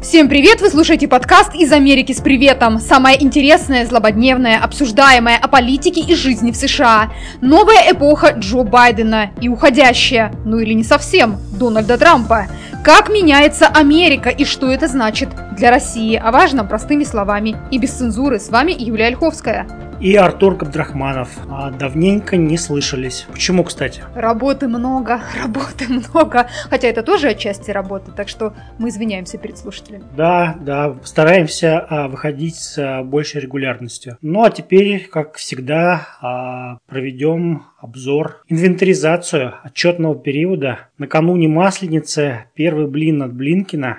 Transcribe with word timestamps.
Всем 0.00 0.28
привет! 0.28 0.60
Вы 0.60 0.70
слушаете 0.70 1.08
подкаст 1.08 1.56
из 1.56 1.72
Америки 1.72 2.12
с 2.12 2.20
приветом. 2.20 2.78
Самое 2.78 3.20
интересное, 3.20 3.84
злободневное, 3.84 4.56
обсуждаемое 4.58 5.36
о 5.36 5.48
политике 5.48 6.00
и 6.00 6.14
жизни 6.14 6.52
в 6.52 6.56
США. 6.56 7.12
Новая 7.40 7.90
эпоха 7.90 8.30
Джо 8.30 8.62
Байдена 8.62 9.32
и 9.40 9.48
уходящая, 9.48 10.32
ну 10.44 10.60
или 10.60 10.72
не 10.72 10.84
совсем, 10.84 11.38
Дональда 11.58 11.98
Трампа. 11.98 12.46
Как 12.84 13.08
меняется 13.08 13.66
Америка 13.66 14.30
и 14.30 14.44
что 14.44 14.70
это 14.70 14.86
значит 14.86 15.30
для 15.56 15.70
России? 15.70 16.14
О 16.14 16.30
важном 16.30 16.68
простыми 16.68 17.02
словами 17.02 17.56
и 17.72 17.78
без 17.78 17.90
цензуры. 17.90 18.38
С 18.38 18.50
вами 18.50 18.76
Юлия 18.78 19.06
Ольховская 19.06 19.66
и 20.00 20.14
Артур 20.14 20.56
Габдрахманов. 20.56 21.28
А, 21.50 21.70
давненько 21.70 22.36
не 22.36 22.56
слышались. 22.56 23.26
Почему, 23.30 23.64
кстати? 23.64 24.02
Работы 24.14 24.68
много, 24.68 25.20
работы 25.42 25.86
много. 25.88 26.48
Хотя 26.70 26.88
это 26.88 27.02
тоже 27.02 27.28
отчасти 27.28 27.70
работы, 27.70 28.12
так 28.12 28.28
что 28.28 28.54
мы 28.78 28.88
извиняемся 28.90 29.38
перед 29.38 29.58
слушателями. 29.58 30.04
Да, 30.16 30.56
да, 30.60 30.96
стараемся 31.02 31.78
а, 31.80 32.08
выходить 32.08 32.56
с 32.56 32.78
а, 32.78 33.02
большей 33.02 33.40
регулярностью. 33.40 34.18
Ну 34.22 34.44
а 34.44 34.50
теперь, 34.50 35.08
как 35.08 35.36
всегда, 35.36 36.08
а, 36.20 36.78
проведем 36.86 37.64
обзор, 37.80 38.42
инвентаризацию 38.48 39.54
отчетного 39.62 40.16
периода. 40.16 40.88
Накануне 40.98 41.48
Масленицы 41.48 42.46
первый 42.54 42.86
блин 42.86 43.22
от 43.22 43.32
Блинкина 43.32 43.98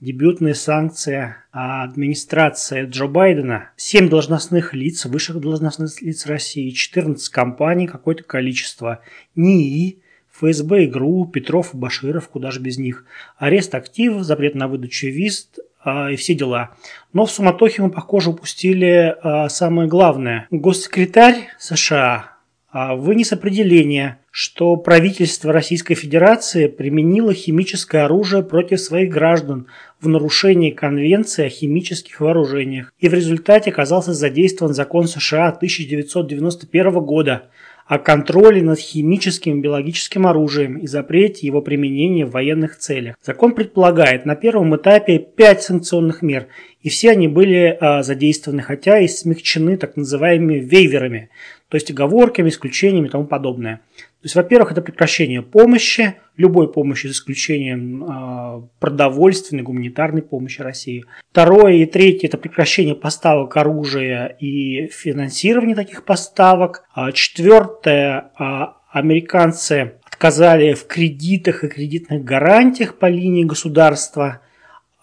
дебютная 0.00 0.54
санкция 0.54 1.44
администрации 1.50 2.86
Джо 2.86 3.06
Байдена. 3.06 3.70
7 3.76 4.08
должностных 4.08 4.74
лиц, 4.74 5.04
высших 5.06 5.40
должностных 5.40 6.00
лиц 6.02 6.26
России, 6.26 6.70
14 6.70 7.28
компаний, 7.30 7.86
какое-то 7.86 8.22
количество. 8.22 9.00
НИИ, 9.34 9.98
ФСБ, 10.32 10.84
ИГРУ, 10.84 11.26
Петров 11.26 11.74
Баширов, 11.74 12.28
куда 12.28 12.50
же 12.50 12.60
без 12.60 12.78
них. 12.78 13.04
Арест 13.36 13.74
активов, 13.74 14.22
запрет 14.22 14.54
на 14.54 14.68
выдачу 14.68 15.08
виз 15.08 15.50
а, 15.82 16.10
и 16.10 16.16
все 16.16 16.34
дела. 16.34 16.76
Но 17.12 17.26
в 17.26 17.30
суматохе 17.30 17.82
мы, 17.82 17.90
похоже, 17.90 18.30
упустили 18.30 19.16
а, 19.22 19.48
самое 19.48 19.88
главное. 19.88 20.46
Госсекретарь 20.50 21.48
США 21.58 22.38
а, 22.70 22.94
вынес 22.94 23.32
определение, 23.32 24.18
что 24.30 24.76
правительство 24.76 25.52
Российской 25.52 25.94
Федерации 25.94 26.68
применило 26.68 27.32
химическое 27.32 28.04
оружие 28.04 28.42
против 28.42 28.80
своих 28.80 29.10
граждан 29.10 29.66
в 30.00 30.08
нарушении 30.08 30.70
Конвенции 30.70 31.46
о 31.46 31.50
химических 31.50 32.20
вооружениях 32.20 32.92
и 33.00 33.08
в 33.08 33.14
результате 33.14 33.70
оказался 33.70 34.12
задействован 34.12 34.74
закон 34.74 35.08
США 35.08 35.48
1991 35.48 36.92
года 37.00 37.48
о 37.86 37.98
контроле 37.98 38.62
над 38.62 38.78
химическим 38.78 39.58
и 39.58 39.60
биологическим 39.62 40.26
оружием 40.26 40.76
и 40.76 40.86
запрете 40.86 41.46
его 41.46 41.62
применения 41.62 42.26
в 42.26 42.32
военных 42.32 42.76
целях. 42.76 43.16
Закон 43.22 43.54
предполагает 43.54 44.26
на 44.26 44.36
первом 44.36 44.76
этапе 44.76 45.18
пять 45.18 45.62
санкционных 45.62 46.20
мер, 46.20 46.48
и 46.82 46.90
все 46.90 47.10
они 47.12 47.28
были 47.28 47.76
а, 47.80 48.02
задействованы, 48.02 48.60
хотя 48.60 49.00
и 49.00 49.08
смягчены 49.08 49.78
так 49.78 49.96
называемыми 49.96 50.58
вейверами, 50.58 51.30
то 51.70 51.76
есть 51.76 51.90
оговорками, 51.90 52.50
исключениями 52.50 53.06
и 53.06 53.10
тому 53.10 53.24
подобное. 53.24 53.80
Есть, 54.28 54.36
во-первых, 54.36 54.72
это 54.72 54.82
прекращение 54.82 55.40
помощи, 55.40 56.16
любой 56.36 56.70
помощи, 56.70 57.06
за 57.06 57.14
исключением 57.14 58.04
э, 58.04 58.62
продовольственной, 58.78 59.62
гуманитарной 59.62 60.20
помощи 60.20 60.60
России. 60.60 61.06
Второе 61.30 61.76
и 61.76 61.86
третье– 61.86 62.26
это 62.28 62.36
прекращение 62.36 62.94
поставок 62.94 63.56
оружия 63.56 64.26
и 64.26 64.88
финансирование 64.88 65.74
таких 65.74 66.04
поставок. 66.04 66.84
А 66.92 67.10
четвертое 67.12 68.30
э,– 68.38 68.66
американцы 68.92 69.94
отказали 70.04 70.74
в 70.74 70.86
кредитах 70.86 71.64
и 71.64 71.68
кредитных 71.68 72.22
гарантиях 72.22 72.98
по 72.98 73.06
линии 73.06 73.44
государства– 73.44 74.42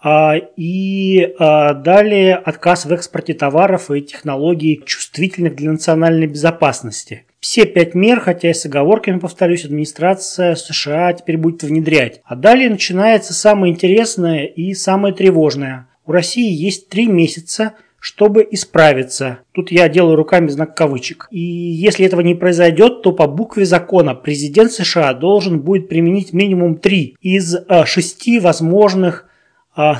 а, 0.08 0.36
и 0.36 1.34
а, 1.38 1.74
далее 1.74 2.36
отказ 2.36 2.84
в 2.84 2.92
экспорте 2.92 3.34
товаров 3.34 3.90
и 3.90 4.02
технологий, 4.02 4.80
чувствительных 4.86 5.56
для 5.56 5.72
национальной 5.72 6.28
безопасности. 6.28 7.25
Все 7.40 7.66
пять 7.66 7.94
мер, 7.94 8.20
хотя 8.20 8.50
и 8.50 8.54
с 8.54 8.64
оговорками, 8.66 9.18
повторюсь, 9.18 9.64
администрация 9.64 10.54
США 10.54 11.12
теперь 11.12 11.36
будет 11.36 11.62
внедрять. 11.62 12.20
А 12.24 12.34
далее 12.34 12.70
начинается 12.70 13.34
самое 13.34 13.72
интересное 13.72 14.46
и 14.46 14.74
самое 14.74 15.14
тревожное. 15.14 15.88
У 16.06 16.12
России 16.12 16.50
есть 16.50 16.88
три 16.88 17.06
месяца, 17.06 17.74
чтобы 17.98 18.46
исправиться. 18.50 19.40
Тут 19.52 19.72
я 19.72 19.88
делаю 19.88 20.16
руками 20.16 20.48
знак 20.48 20.76
кавычек. 20.76 21.26
И 21.30 21.40
если 21.40 22.06
этого 22.06 22.20
не 22.20 22.34
произойдет, 22.34 23.02
то 23.02 23.12
по 23.12 23.26
букве 23.26 23.64
закона 23.64 24.14
президент 24.14 24.72
США 24.72 25.12
должен 25.12 25.60
будет 25.60 25.88
применить 25.88 26.32
минимум 26.32 26.76
три 26.76 27.16
из 27.20 27.56
а, 27.68 27.84
шести 27.84 28.38
возможных 28.38 29.26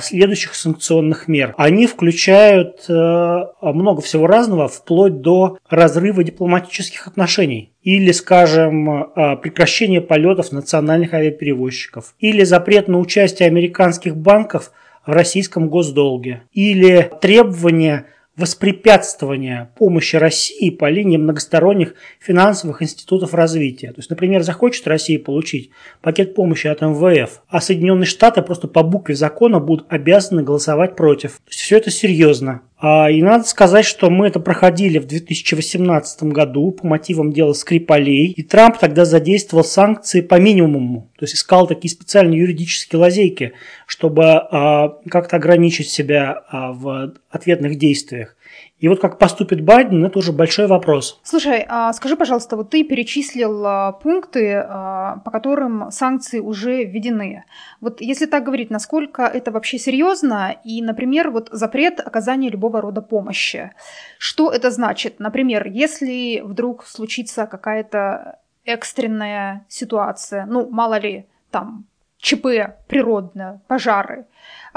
следующих 0.01 0.55
санкционных 0.55 1.27
мер. 1.27 1.53
Они 1.57 1.87
включают 1.87 2.85
э, 2.89 3.39
много 3.61 4.01
всего 4.01 4.27
разного, 4.27 4.67
вплоть 4.67 5.21
до 5.21 5.57
разрыва 5.69 6.23
дипломатических 6.23 7.07
отношений. 7.07 7.73
Или, 7.83 8.11
скажем, 8.11 8.89
э, 8.89 9.37
прекращение 9.37 10.01
полетов 10.01 10.51
национальных 10.51 11.13
авиаперевозчиков. 11.13 12.15
Или 12.19 12.43
запрет 12.43 12.87
на 12.87 12.99
участие 12.99 13.47
американских 13.47 14.17
банков 14.17 14.71
в 15.05 15.11
российском 15.11 15.69
госдолге. 15.69 16.41
Или 16.51 17.09
требование 17.21 18.05
воспрепятствования 18.37 19.71
помощи 19.75 20.15
России 20.15 20.69
по 20.69 20.89
линии 20.89 21.17
многосторонних 21.17 21.95
финансовых 22.19 22.83
институтов 22.83 23.33
развития. 23.33 23.87
То 23.87 23.97
есть, 23.97 24.09
например, 24.11 24.43
захочет 24.43 24.87
Россия 24.87 25.19
получить 25.19 25.71
пакет 26.01 26.35
помощи 26.35 26.67
от 26.67 26.81
МВФ, 26.81 27.41
а 27.49 27.61
Соединенные 27.61 28.05
Штаты 28.05 28.43
просто 28.43 28.67
по 28.67 28.83
букве 28.83 29.15
закона 29.15 29.59
будут 29.59 29.87
обязаны 29.89 30.43
голосовать 30.43 30.95
против. 30.95 31.31
То 31.37 31.49
есть, 31.49 31.59
все 31.59 31.77
это 31.77 31.89
серьезно. 31.89 32.61
А, 32.79 33.09
и 33.09 33.23
надо 33.23 33.43
сказать, 33.43 33.85
что 33.85 34.11
мы 34.11 34.27
это 34.27 34.39
проходили 34.39 34.99
в 34.99 35.07
2018 35.07 36.23
году 36.23 36.71
по 36.71 36.85
мотивам 36.85 37.33
дела 37.33 37.53
Скрипалей, 37.53 38.27
и 38.27 38.43
Трамп 38.43 38.77
тогда 38.77 39.03
задействовал 39.03 39.63
санкции 39.63 40.21
по 40.21 40.39
минимуму, 40.39 41.09
то 41.17 41.23
есть 41.23 41.33
искал 41.33 41.65
такие 41.65 41.91
специальные 41.91 42.39
юридические 42.39 42.99
лазейки, 42.99 43.53
чтобы 43.87 44.25
а, 44.25 44.99
как-то 45.09 45.37
ограничить 45.37 45.89
себя 45.89 46.43
а, 46.49 46.71
в 46.71 47.13
ответных 47.31 47.79
действиях. 47.79 48.35
И 48.79 48.87
вот 48.87 49.01
как 49.01 49.17
поступит 49.17 49.63
Байден, 49.63 50.05
это 50.05 50.19
уже 50.19 50.31
большой 50.31 50.67
вопрос. 50.67 51.19
Слушай, 51.23 51.65
а 51.67 51.91
скажи, 51.93 52.15
пожалуйста, 52.15 52.55
вот 52.55 52.69
ты 52.69 52.83
перечислил 52.83 53.65
а, 53.65 53.91
пункты, 53.91 54.53
а, 54.53 55.17
по 55.25 55.31
которым 55.31 55.89
санкции 55.89 56.39
уже 56.39 56.83
введены. 56.83 57.43
Вот 57.81 58.01
если 58.01 58.27
так 58.27 58.43
говорить, 58.43 58.69
насколько 58.69 59.23
это 59.23 59.51
вообще 59.51 59.79
серьезно? 59.79 60.55
И, 60.63 60.83
например, 60.83 61.31
вот 61.31 61.49
запрет 61.51 61.99
оказания 61.99 62.49
любого 62.49 62.79
рода 62.81 63.01
помощи. 63.01 63.71
Что 64.19 64.51
это 64.51 64.69
значит? 64.69 65.19
Например, 65.19 65.65
если 65.67 66.41
вдруг 66.41 66.85
случится 66.85 67.47
какая-то 67.47 68.39
экстренная 68.63 69.65
ситуация, 69.69 70.45
ну, 70.45 70.69
мало 70.69 70.99
ли, 70.99 71.25
там, 71.49 71.85
ЧП 72.19 72.47
природное, 72.87 73.61
пожары. 73.67 74.25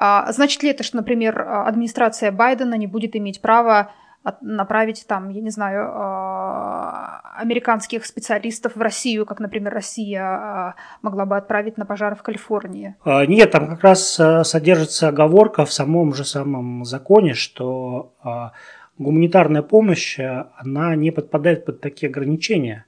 А, 0.03 0.33
значит 0.33 0.63
ли 0.63 0.71
это, 0.71 0.83
что, 0.83 0.97
например, 0.97 1.47
администрация 1.47 2.33
Байдена 2.33 2.75
не 2.75 2.87
будет 2.87 3.15
иметь 3.17 3.43
права 3.43 3.93
направить 4.41 5.05
там, 5.07 5.29
я 5.29 5.43
не 5.43 5.51
знаю, 5.51 5.91
а, 5.93 7.21
американских 7.37 8.07
специалистов 8.07 8.77
в 8.77 8.81
Россию, 8.81 9.27
как, 9.27 9.41
например, 9.41 9.75
Россия 9.75 10.23
а, 10.23 10.75
могла 11.03 11.27
бы 11.27 11.37
отправить 11.37 11.77
на 11.77 11.85
пожары 11.85 12.17
в 12.17 12.23
Калифорнии? 12.23 12.97
Нет, 13.05 13.51
там 13.51 13.69
как 13.69 13.83
раз 13.83 14.19
содержится 14.45 15.09
оговорка 15.09 15.67
в 15.67 15.73
самом 15.73 16.15
же 16.15 16.25
самом 16.25 16.87
законе, 16.87 17.35
что 17.35 18.15
гуманитарная 18.97 19.63
помощь, 19.63 20.19
она 20.19 20.97
не 20.97 21.11
подпадает 21.11 21.67
под 21.67 21.83
такие 21.83 22.09
ограничения 22.09 22.87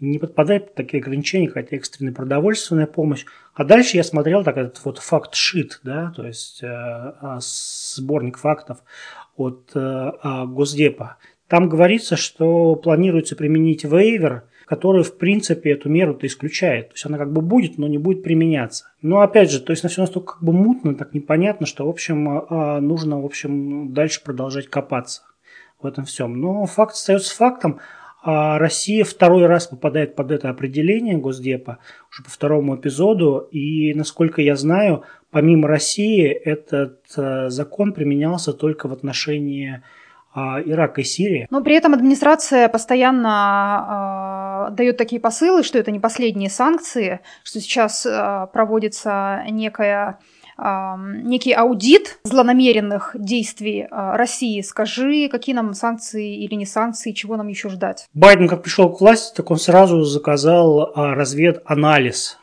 не 0.00 0.18
подпадает 0.18 0.66
под 0.66 0.74
такие 0.74 1.00
ограничения, 1.00 1.48
хотя 1.48 1.76
экстренная 1.76 2.12
продовольственная 2.12 2.86
помощь. 2.86 3.24
А 3.54 3.64
дальше 3.64 3.96
я 3.96 4.04
смотрел 4.04 4.44
так 4.44 4.56
этот 4.56 4.84
вот 4.84 4.98
факт-шит, 4.98 5.80
да, 5.82 6.12
то 6.14 6.26
есть 6.26 6.62
э, 6.62 6.66
а, 6.66 7.38
сборник 7.40 8.36
фактов 8.36 8.78
от 9.36 9.70
э, 9.74 9.78
а, 9.78 10.46
Госдепа. 10.46 11.16
Там 11.48 11.68
говорится, 11.68 12.16
что 12.16 12.74
планируется 12.76 13.36
применить 13.36 13.84
вейвер, 13.84 14.44
который, 14.66 15.04
в 15.04 15.16
принципе, 15.16 15.70
эту 15.70 15.88
меру-то 15.88 16.26
исключает. 16.26 16.88
То 16.88 16.94
есть 16.94 17.06
она 17.06 17.18
как 17.18 17.32
бы 17.32 17.40
будет, 17.40 17.78
но 17.78 17.86
не 17.86 17.98
будет 17.98 18.24
применяться. 18.24 18.90
Но 19.00 19.20
опять 19.20 19.50
же, 19.50 19.60
то 19.60 19.70
есть 19.70 19.84
на 19.84 19.88
все 19.88 20.00
настолько 20.00 20.34
как 20.34 20.42
бы 20.42 20.52
мутно, 20.52 20.96
так 20.96 21.14
непонятно, 21.14 21.66
что, 21.66 21.86
в 21.86 21.88
общем, 21.88 22.28
а, 22.28 22.80
нужно, 22.80 23.20
в 23.22 23.24
общем, 23.24 23.94
дальше 23.94 24.22
продолжать 24.22 24.68
копаться 24.68 25.22
в 25.80 25.86
этом 25.86 26.04
всем. 26.04 26.40
Но 26.40 26.66
факт 26.66 26.94
остается 26.94 27.34
фактом. 27.34 27.78
А 28.28 28.58
Россия 28.58 29.04
второй 29.04 29.46
раз 29.46 29.68
попадает 29.68 30.16
под 30.16 30.32
это 30.32 30.50
определение 30.50 31.16
Госдепа, 31.16 31.78
уже 32.10 32.24
по 32.24 32.30
второму 32.30 32.74
эпизоду, 32.74 33.48
и, 33.52 33.94
насколько 33.94 34.42
я 34.42 34.56
знаю, 34.56 35.04
помимо 35.30 35.68
России 35.68 36.26
этот 36.26 37.02
э, 37.16 37.50
закон 37.50 37.92
применялся 37.92 38.52
только 38.52 38.88
в 38.88 38.92
отношении 38.92 39.80
а, 40.34 40.60
Ирака 40.60 41.02
и 41.02 41.04
Сирии. 41.04 41.46
Но 41.50 41.62
при 41.62 41.76
этом 41.76 41.94
администрация 41.94 42.68
постоянно 42.68 43.28
э, 43.30 44.35
дает 44.70 44.96
такие 44.96 45.20
посылы, 45.20 45.62
что 45.62 45.78
это 45.78 45.90
не 45.90 46.00
последние 46.00 46.50
санкции, 46.50 47.20
что 47.44 47.60
сейчас 47.60 48.06
э, 48.06 48.46
проводится 48.52 49.42
некая 49.50 50.18
некий 50.58 51.52
аудит 51.52 52.18
злонамеренных 52.24 53.14
действий 53.18 53.86
России. 53.90 54.62
Скажи, 54.62 55.28
какие 55.28 55.54
нам 55.54 55.74
санкции 55.74 56.42
или 56.42 56.54
не 56.54 56.64
санкции, 56.64 57.12
чего 57.12 57.36
нам 57.36 57.48
еще 57.48 57.68
ждать? 57.68 58.06
Байден, 58.14 58.48
как 58.48 58.62
пришел 58.62 58.90
к 58.90 59.02
власти, 59.02 59.36
так 59.36 59.50
он 59.50 59.58
сразу 59.58 60.00
заказал 60.04 60.94
разведанализ 60.94 62.38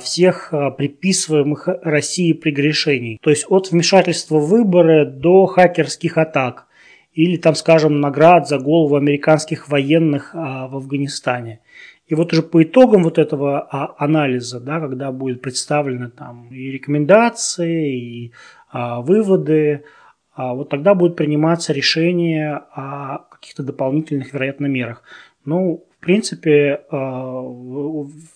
всех 0.00 0.54
приписываемых 0.78 1.66
России 1.82 2.34
прегрешений. 2.34 3.18
То 3.20 3.30
есть 3.30 3.46
от 3.48 3.72
вмешательства 3.72 4.38
в 4.38 4.46
выборы 4.46 5.04
до 5.04 5.46
хакерских 5.46 6.18
атак 6.18 6.68
или 7.14 7.36
там, 7.36 7.56
скажем, 7.56 8.00
наград 8.00 8.46
за 8.46 8.58
голову 8.58 8.94
американских 8.94 9.68
военных 9.68 10.34
в 10.34 10.76
Афганистане. 10.76 11.58
И 12.06 12.14
вот 12.14 12.32
уже 12.32 12.42
по 12.42 12.62
итогам 12.62 13.02
вот 13.02 13.18
этого 13.18 13.60
а, 13.60 13.94
анализа, 13.98 14.60
да, 14.60 14.80
когда 14.80 15.10
будут 15.10 15.42
представлены 15.42 16.08
там 16.08 16.48
и 16.50 16.70
рекомендации, 16.70 17.98
и 17.98 18.32
а, 18.70 19.00
выводы, 19.00 19.84
а, 20.34 20.54
вот 20.54 20.68
тогда 20.68 20.94
будет 20.94 21.16
приниматься 21.16 21.72
решение 21.72 22.54
о 22.54 23.26
каких-то 23.30 23.62
дополнительных, 23.62 24.32
вероятно, 24.32 24.66
мерах. 24.66 25.02
Ну, 25.44 25.85
принципе, 26.06 26.82
э, 26.90 26.96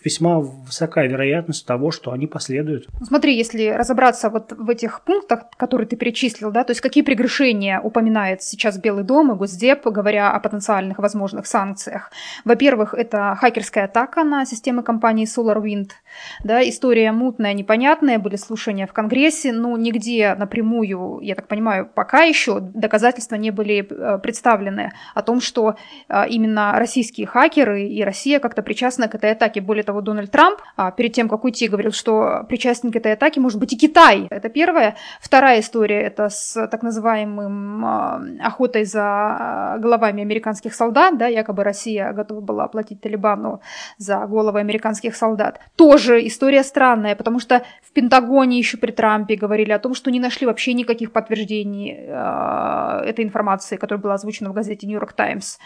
весьма 0.05 0.41
высокая 0.41 1.07
вероятность 1.09 1.65
того, 1.67 1.93
что 1.93 2.11
они 2.11 2.27
последуют. 2.27 2.89
Смотри, 3.03 3.37
если 3.37 3.69
разобраться 3.69 4.29
вот 4.29 4.53
в 4.53 4.69
этих 4.69 5.03
пунктах, 5.03 5.45
которые 5.57 5.87
ты 5.87 5.97
перечислил, 5.97 6.51
да, 6.51 6.65
то 6.65 6.73
есть 6.73 6.81
какие 6.81 7.05
прегрешения 7.05 7.81
упоминает 7.81 8.43
сейчас 8.43 8.77
Белый 8.79 9.05
дом 9.05 9.31
и 9.31 9.37
Госдеп, 9.37 9.87
говоря 9.87 10.33
о 10.33 10.41
потенциальных 10.41 10.99
возможных 10.99 11.47
санкциях. 11.47 12.11
Во-первых, 12.45 12.93
это 12.95 13.37
хакерская 13.41 13.85
атака 13.85 14.25
на 14.25 14.45
системы 14.45 14.83
компании 14.83 15.27
SolarWind. 15.27 15.91
Да, 16.43 16.69
история 16.69 17.13
мутная, 17.13 17.55
непонятная, 17.55 18.19
были 18.19 18.35
слушания 18.35 18.89
в 18.89 18.93
Конгрессе, 18.93 19.53
но 19.53 19.77
нигде 19.77 20.35
напрямую, 20.35 21.21
я 21.23 21.37
так 21.37 21.47
понимаю, 21.47 21.89
пока 21.95 22.23
еще 22.23 22.59
доказательства 22.59 23.37
не 23.37 23.53
были 23.53 23.87
э, 23.89 24.19
представлены 24.19 24.91
о 25.15 25.23
том, 25.23 25.41
что 25.41 25.77
э, 26.09 26.29
именно 26.29 26.73
российские 26.77 27.29
хакеры 27.29 27.60
хакеры, 27.61 27.83
и 27.83 28.05
Россия 28.05 28.41
как-то 28.41 28.63
причастна 28.63 29.09
к 29.09 29.15
этой 29.15 29.33
атаке. 29.33 29.61
Более 29.61 29.85
того, 29.85 30.01
Дональд 30.01 30.31
Трамп 30.31 30.61
а, 30.77 30.91
перед 30.91 31.13
тем, 31.13 31.29
как 31.29 31.45
уйти, 31.45 31.69
говорил, 31.69 31.93
что 31.93 32.45
причастен 32.49 32.91
к 32.91 32.97
этой 32.97 33.13
атаке 33.13 33.41
может 33.41 33.59
быть 33.59 33.73
и 33.73 33.77
Китай. 33.77 34.27
Это 34.31 34.49
первая. 34.49 34.97
Вторая 35.21 35.61
история– 35.61 36.01
это 36.03 36.29
с 36.29 36.67
так 36.69 36.83
называемым 36.83 37.85
а, 37.85 38.23
охотой 38.41 38.85
за 38.85 39.03
а, 39.03 39.79
головами 39.79 40.23
американских 40.23 40.75
солдат. 40.75 41.19
Да, 41.19 41.27
якобы 41.27 41.65
Россия 41.65 42.13
готова 42.13 42.41
была 42.41 42.65
оплатить 42.65 43.01
Талибану 43.01 43.61
за 43.99 44.27
головы 44.27 44.61
американских 44.61 45.17
солдат. 45.17 45.61
Тоже 45.77 46.27
история 46.27 46.63
странная, 46.63 47.15
потому 47.15 47.41
что 47.41 47.63
в 47.83 47.93
Пентагоне 47.93 48.59
еще 48.59 48.77
при 48.77 48.93
Трампе 48.93 49.37
говорили 49.37 49.73
о 49.73 49.79
том, 49.79 49.95
что 49.95 50.11
не 50.11 50.21
нашли 50.21 50.47
вообще 50.47 50.73
никаких 50.75 51.13
подтверждений 51.13 51.91
этой 51.91 53.25
информации, 53.25 53.77
которая 53.77 54.03
была 54.03 54.15
озвучена 54.15 54.51
в 54.51 54.53
газете 54.53 54.87
«Нью-Йорк 54.87 55.13
Таймс». 55.13 55.59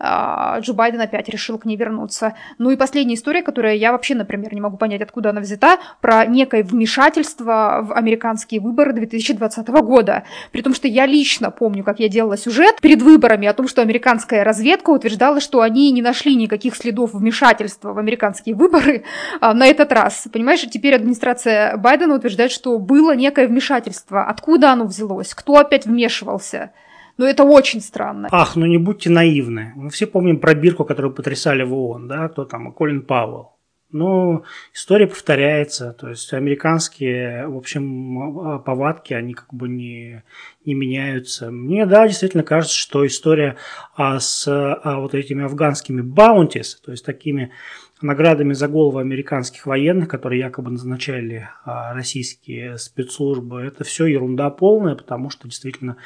Джо 0.00 0.72
Байден 0.74 1.00
опять 1.00 1.28
решил 1.28 1.39
к 1.58 1.64
ней 1.64 1.76
вернуться. 1.76 2.34
Ну 2.58 2.70
и 2.70 2.76
последняя 2.76 3.14
история, 3.14 3.42
которая 3.42 3.74
я 3.74 3.92
вообще, 3.92 4.14
например, 4.14 4.54
не 4.54 4.60
могу 4.60 4.76
понять, 4.76 5.02
откуда 5.02 5.30
она 5.30 5.40
взята, 5.40 5.78
про 6.00 6.26
некое 6.26 6.62
вмешательство 6.62 7.80
в 7.82 7.92
американские 7.92 8.60
выборы 8.60 8.92
2020 8.92 9.68
года. 9.68 10.24
При 10.52 10.62
том, 10.62 10.74
что 10.74 10.88
я 10.88 11.06
лично 11.06 11.50
помню, 11.50 11.84
как 11.84 12.00
я 12.00 12.08
делала 12.08 12.36
сюжет 12.36 12.80
перед 12.80 13.02
выборами 13.02 13.46
о 13.46 13.54
том, 13.54 13.68
что 13.68 13.82
американская 13.82 14.44
разведка 14.44 14.90
утверждала, 14.90 15.40
что 15.40 15.60
они 15.60 15.90
не 15.92 16.02
нашли 16.02 16.34
никаких 16.34 16.76
следов 16.76 17.14
вмешательства 17.14 17.92
в 17.92 17.98
американские 17.98 18.54
выборы 18.54 19.04
а, 19.40 19.54
на 19.54 19.66
этот 19.66 19.92
раз. 19.92 20.26
Понимаешь, 20.32 20.60
теперь 20.70 20.94
администрация 20.94 21.76
Байдена 21.76 22.14
утверждает, 22.14 22.50
что 22.50 22.78
было 22.78 23.14
некое 23.14 23.46
вмешательство. 23.46 24.24
Откуда 24.24 24.72
оно 24.72 24.84
взялось? 24.84 25.34
Кто 25.34 25.56
опять 25.56 25.86
вмешивался? 25.86 26.72
Но 27.20 27.26
это 27.26 27.44
очень 27.44 27.82
странно. 27.82 28.28
Ах, 28.32 28.56
ну 28.56 28.64
не 28.64 28.78
будьте 28.78 29.10
наивны. 29.10 29.74
Мы 29.76 29.90
все 29.90 30.06
помним 30.06 30.40
пробирку, 30.40 30.86
которую 30.86 31.12
потрясали 31.12 31.62
в 31.62 31.74
ООН, 31.74 32.08
да, 32.08 32.28
кто 32.30 32.46
там, 32.46 32.72
Колин 32.72 33.02
Пауэлл. 33.02 33.52
Но 33.92 34.44
история 34.72 35.06
повторяется, 35.06 35.92
то 35.92 36.08
есть 36.08 36.32
американские, 36.32 37.46
в 37.46 37.58
общем, 37.58 38.62
повадки, 38.64 39.12
они 39.12 39.34
как 39.34 39.52
бы 39.52 39.68
не, 39.68 40.22
не 40.64 40.72
меняются. 40.72 41.50
Мне, 41.50 41.84
да, 41.84 42.08
действительно 42.08 42.42
кажется, 42.42 42.74
что 42.74 43.06
история 43.06 43.58
а, 43.94 44.18
с 44.18 44.48
а, 44.48 45.00
вот 45.00 45.14
этими 45.14 45.44
афганскими 45.44 46.00
баунтис, 46.00 46.76
то 46.76 46.90
есть 46.90 47.04
такими 47.04 47.52
наградами 48.02 48.52
за 48.52 48.68
головы 48.68 49.00
американских 49.00 49.66
военных, 49.66 50.08
которые 50.08 50.40
якобы 50.40 50.70
назначали 50.70 51.48
а, 51.64 51.92
российские 51.92 52.78
спецслужбы, 52.78 53.62
это 53.62 53.84
все 53.84 54.06
ерунда 54.06 54.50
полная, 54.50 54.94
потому 54.94 55.30
что 55.30 55.48
действительно 55.48 55.96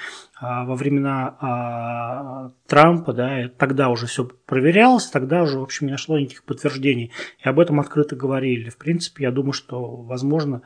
а, 0.41 0.65
во 0.65 0.75
времена 0.75 1.37
а, 1.41 2.53
Трампа, 2.67 3.13
да, 3.13 3.49
тогда 3.57 3.89
уже 3.91 4.07
все 4.07 4.25
проверялось, 4.25 5.07
тогда 5.07 5.43
уже, 5.43 5.59
в 5.59 5.63
общем, 5.63 5.87
не 5.87 5.93
нашло 5.93 6.19
никаких 6.19 6.45
подтверждений. 6.45 7.13
И 7.45 7.49
об 7.49 7.61
этом 7.61 7.81
открыто 7.81 8.17
говорили. 8.17 8.71
В 8.71 8.77
принципе, 8.77 9.25
я 9.25 9.31
думаю, 9.31 9.53
что, 9.53 9.97
возможно, 9.97 10.63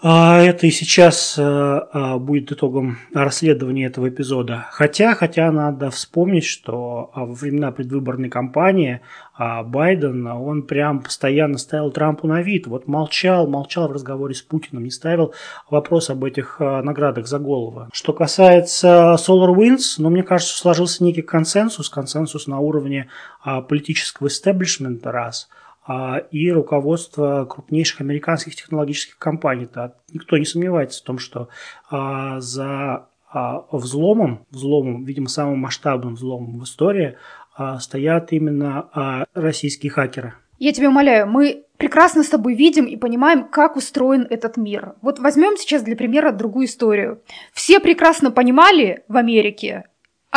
это 0.00 0.68
и 0.68 0.70
сейчас 0.70 1.36
э, 1.36 1.42
а, 1.42 2.18
будет 2.18 2.52
итогом 2.52 2.98
расследования 3.12 3.86
этого 3.86 4.08
эпизода. 4.08 4.66
Хотя, 4.70 5.16
хотя 5.16 5.50
надо 5.50 5.90
вспомнить, 5.90 6.44
что 6.44 7.10
а, 7.14 7.24
во 7.24 7.34
времена 7.34 7.72
предвыборной 7.72 8.28
кампании 8.28 9.00
Байден, 9.36 10.26
он 10.26 10.62
прям 10.62 11.00
постоянно 11.00 11.58
ставил 11.58 11.92
Трампу 11.92 12.26
на 12.26 12.42
вид. 12.42 12.66
Вот 12.66 12.88
молчал, 12.88 13.46
молчал 13.46 13.86
в 13.86 13.92
разговоре 13.92 14.34
с 14.34 14.42
Путиным, 14.42 14.82
не 14.82 14.90
ставил 14.90 15.32
вопрос 15.70 16.10
об 16.10 16.24
этих 16.24 16.58
наградах 16.58 17.28
за 17.28 17.38
голову. 17.38 17.86
Что 17.92 18.12
касается 18.12 19.14
SolarWinds, 19.16 19.94
ну, 19.98 20.10
мне 20.10 20.24
кажется, 20.24 20.56
сложился 20.58 21.04
некий 21.04 21.22
консенсус, 21.22 21.88
консенсус 21.88 22.48
на 22.48 22.58
уровне 22.58 23.06
политического 23.44 24.26
истеблишмента, 24.26 25.12
раз– 25.12 25.48
а, 25.58 25.67
и 26.30 26.50
руководство 26.50 27.46
крупнейших 27.48 28.00
американских 28.00 28.54
технологических 28.54 29.16
компаний. 29.18 29.64
-то. 29.64 29.92
Никто 30.12 30.36
не 30.36 30.44
сомневается 30.44 31.00
в 31.00 31.04
том, 31.04 31.18
что 31.18 31.48
а, 31.90 32.40
за 32.40 33.06
а, 33.32 33.64
взломом, 33.72 34.46
взломом, 34.50 35.04
видимо, 35.04 35.28
самым 35.28 35.58
масштабным 35.58 36.14
взломом 36.14 36.58
в 36.58 36.64
истории 36.64 37.16
стоят 37.80 38.32
именно 38.32 39.26
российские 39.34 39.90
хакеры. 39.90 40.34
Я 40.58 40.72
тебя 40.72 40.88
умоляю, 40.88 41.28
мы 41.28 41.64
прекрасно 41.76 42.22
с 42.22 42.28
тобой 42.28 42.54
видим 42.54 42.84
и 42.84 42.96
понимаем, 42.96 43.48
как 43.48 43.76
устроен 43.76 44.26
этот 44.28 44.56
мир. 44.56 44.94
Вот 45.02 45.20
возьмем 45.20 45.56
сейчас 45.56 45.82
для 45.82 45.96
примера 45.96 46.32
другую 46.32 46.66
историю. 46.66 47.22
Все 47.52 47.80
прекрасно 47.80 48.30
понимали 48.30 49.04
в 49.08 49.16
Америке, 49.16 49.84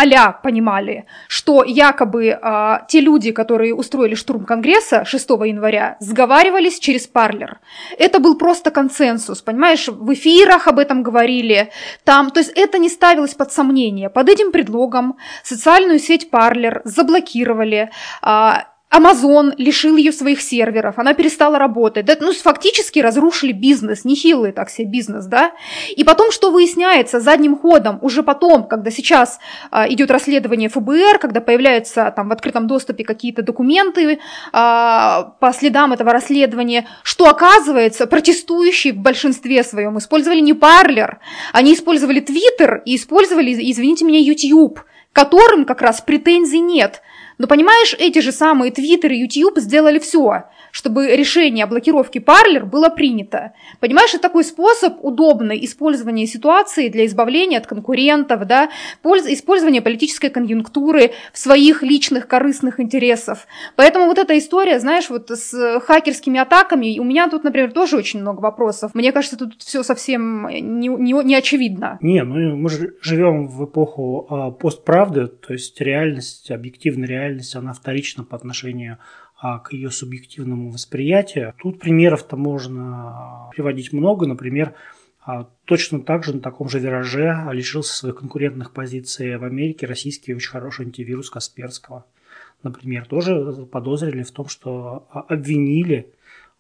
а 0.02 0.32
понимали, 0.32 1.06
что 1.28 1.64
якобы 1.64 2.28
э, 2.28 2.78
те 2.88 3.02
люди, 3.02 3.32
которые 3.32 3.74
устроили 3.74 4.16
штурм 4.16 4.46
Конгресса 4.46 5.06
6 5.06 5.30
января, 5.30 5.98
сговаривались 6.00 6.80
через 6.80 7.08
парлер. 7.08 7.60
Это 7.98 8.20
был 8.20 8.38
просто 8.38 8.72
консенсус, 8.72 9.42
понимаешь, 9.42 9.88
в 9.88 10.14
эфирах 10.14 10.68
об 10.68 10.80
этом 10.80 11.04
говорили, 11.04 11.72
там, 12.04 12.32
то 12.32 12.40
есть 12.40 12.52
это 12.56 12.78
не 12.78 12.90
ставилось 12.90 13.36
под 13.36 13.52
сомнение. 13.52 14.10
Под 14.10 14.30
этим 14.30 14.52
предлогом 14.52 15.18
социальную 15.44 16.00
сеть 16.00 16.30
парлер 16.30 16.82
заблокировали, 16.84 17.92
э, 18.24 18.52
Amazon 18.94 19.54
лишил 19.58 19.96
ее 19.96 20.12
своих 20.12 20.42
серверов, 20.42 21.00
она 21.00 21.14
перестала 21.14 21.58
работать. 21.58 22.06
Да, 22.06 22.18
ну, 22.20 22.34
фактически 22.34 23.00
разрушили 23.00 23.54
бизнес, 23.54 24.04
нехилый 24.04 24.52
так 24.52 24.70
себе 24.70 24.88
бизнес, 24.88 25.26
да. 25.26 25.54
И 25.96 26.04
потом, 26.04 26.32
что 26.32 26.52
выясняется 26.52 27.22
задним 27.22 27.58
ходом, 27.58 28.00
уже 28.02 28.22
потом, 28.22 28.68
когда 28.68 28.92
сейчас 28.92 29.40
а, 29.72 29.88
идет 29.88 30.12
расследование 30.12 30.68
ФБР, 30.68 31.20
когда 31.20 31.40
появляются 31.40 32.12
там 32.16 32.30
в 32.30 32.32
открытом 32.34 32.68
доступе 32.68 33.06
какие-то 33.06 33.44
документы 33.44 34.20
а, 34.52 35.36
по 35.40 35.54
следам 35.54 35.94
этого 35.94 36.12
расследования, 36.12 36.88
что 37.04 37.30
оказывается, 37.30 38.08
протестующие 38.08 38.94
в 38.94 38.98
большинстве 38.98 39.64
своем 39.64 39.98
использовали 39.98 40.42
не 40.42 40.54
Парлер, 40.54 41.20
они 41.54 41.74
использовали 41.74 42.20
Твиттер 42.20 42.82
и 42.86 42.98
использовали, 42.98 43.54
извините 43.72 44.04
меня, 44.04 44.20
YouTube, 44.20 44.82
которым 45.14 45.66
как 45.66 45.82
раз 45.82 46.02
претензий 46.02 46.60
нет. 46.60 47.02
Но 47.42 47.48
понимаешь, 47.48 47.96
эти 47.98 48.20
же 48.20 48.32
самые 48.32 48.72
Twitter 48.72 49.12
и 49.12 49.22
YouTube 49.22 49.58
сделали 49.58 49.98
все, 49.98 50.44
чтобы 50.72 51.16
решение 51.16 51.66
о 51.66 51.68
блокировке 51.68 52.20
Parler 52.20 52.66
было 52.66 52.90
принято. 52.90 53.54
Понимаешь, 53.80 54.14
это 54.14 54.24
такой 54.24 54.44
способ 54.44 55.04
удобный 55.04 55.64
использования 55.66 56.26
ситуации 56.28 56.90
для 56.90 57.06
избавления 57.06 57.60
от 57.60 57.68
конкурентов, 57.68 58.46
да, 58.46 58.70
использования 59.04 59.82
политической 59.82 60.30
конъюнктуры 60.30 61.12
в 61.34 61.38
своих 61.38 61.84
личных 61.84 62.28
корыстных 62.28 62.80
интересов. 62.80 63.48
Поэтому 63.76 64.06
вот 64.06 64.18
эта 64.18 64.38
история, 64.38 64.80
знаешь, 64.80 65.10
вот 65.10 65.30
с 65.30 65.80
хакерскими 65.82 66.40
атаками, 66.40 67.00
у 67.00 67.04
меня 67.04 67.30
тут, 67.30 67.44
например, 67.44 67.72
тоже 67.72 67.98
очень 67.98 68.22
много 68.22 68.42
вопросов. 68.42 68.96
Мне 68.96 69.12
кажется, 69.12 69.38
тут 69.38 69.62
все 69.62 69.84
совсем 69.84 70.48
не, 70.48 70.88
не, 70.88 71.14
не 71.24 71.36
очевидно. 71.36 71.98
Не, 72.02 72.24
ну 72.24 72.56
мы 72.56 72.70
же 72.70 72.96
живем 73.02 73.48
в 73.48 73.66
эпоху 73.66 74.28
а, 74.30 74.52
постправды, 74.52 75.28
то 75.28 75.54
есть 75.54 75.80
реальность, 75.82 76.52
объективная 76.52 77.08
реальность 77.08 77.56
она 77.56 77.74
вторична 77.74 78.24
по 78.24 78.36
отношению 78.36 78.98
к 79.42 79.74
ее 79.74 79.90
субъективному 79.90 80.70
восприятию. 80.70 81.54
Тут 81.58 81.80
примеров-то 81.80 82.38
можно 82.38 83.50
приводить 83.52 83.92
много. 83.92 84.28
Например, 84.28 84.76
А 85.24 85.48
точно 85.66 86.02
так 86.02 86.24
же 86.24 86.34
на 86.34 86.42
таком 86.42 86.68
же 86.68 86.80
вираже 86.80 87.48
лишился 87.52 87.94
своих 87.94 88.16
конкурентных 88.18 88.72
позиций 88.72 89.38
в 89.38 89.44
Америке 89.44 89.86
российский 89.86 90.34
очень 90.34 90.50
хороший 90.50 90.86
антивирус 90.86 91.30
Касперского. 91.30 92.06
Например, 92.64 93.06
тоже 93.06 93.66
подозрили 93.72 94.24
в 94.24 94.32
том, 94.32 94.48
что 94.48 95.08
обвинили, 95.12 96.12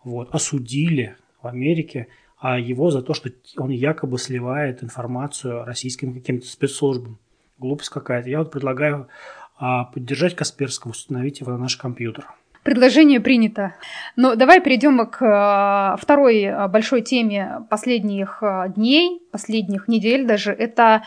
вот, 0.03 0.33
осудили 0.33 1.15
в 1.41 1.47
Америке 1.47 2.07
а 2.41 2.57
его 2.57 2.89
за 2.89 3.03
то, 3.03 3.13
что 3.13 3.29
он 3.57 3.69
якобы 3.69 4.17
сливает 4.17 4.83
информацию 4.83 5.63
российским 5.63 6.15
каким-то 6.15 6.47
спецслужбам. 6.47 7.19
Глупость 7.59 7.91
какая-то. 7.91 8.29
Я 8.31 8.39
вот 8.39 8.51
предлагаю 8.51 9.09
а, 9.59 9.83
поддержать 9.85 10.35
Касперского, 10.35 10.91
установить 10.91 11.39
его 11.39 11.51
на 11.51 11.59
наш 11.59 11.77
компьютер. 11.77 12.27
Предложение 12.63 13.19
принято. 13.19 13.75
Но 14.15 14.35
давай 14.35 14.61
перейдем 14.61 15.05
к 15.07 15.17
а, 15.21 15.95
второй 15.99 16.45
а, 16.45 16.67
большой 16.67 17.01
теме 17.01 17.65
последних 17.69 18.43
дней, 18.75 19.21
последних 19.31 19.87
недель 19.87 20.25
даже. 20.25 20.51
Это 20.51 21.03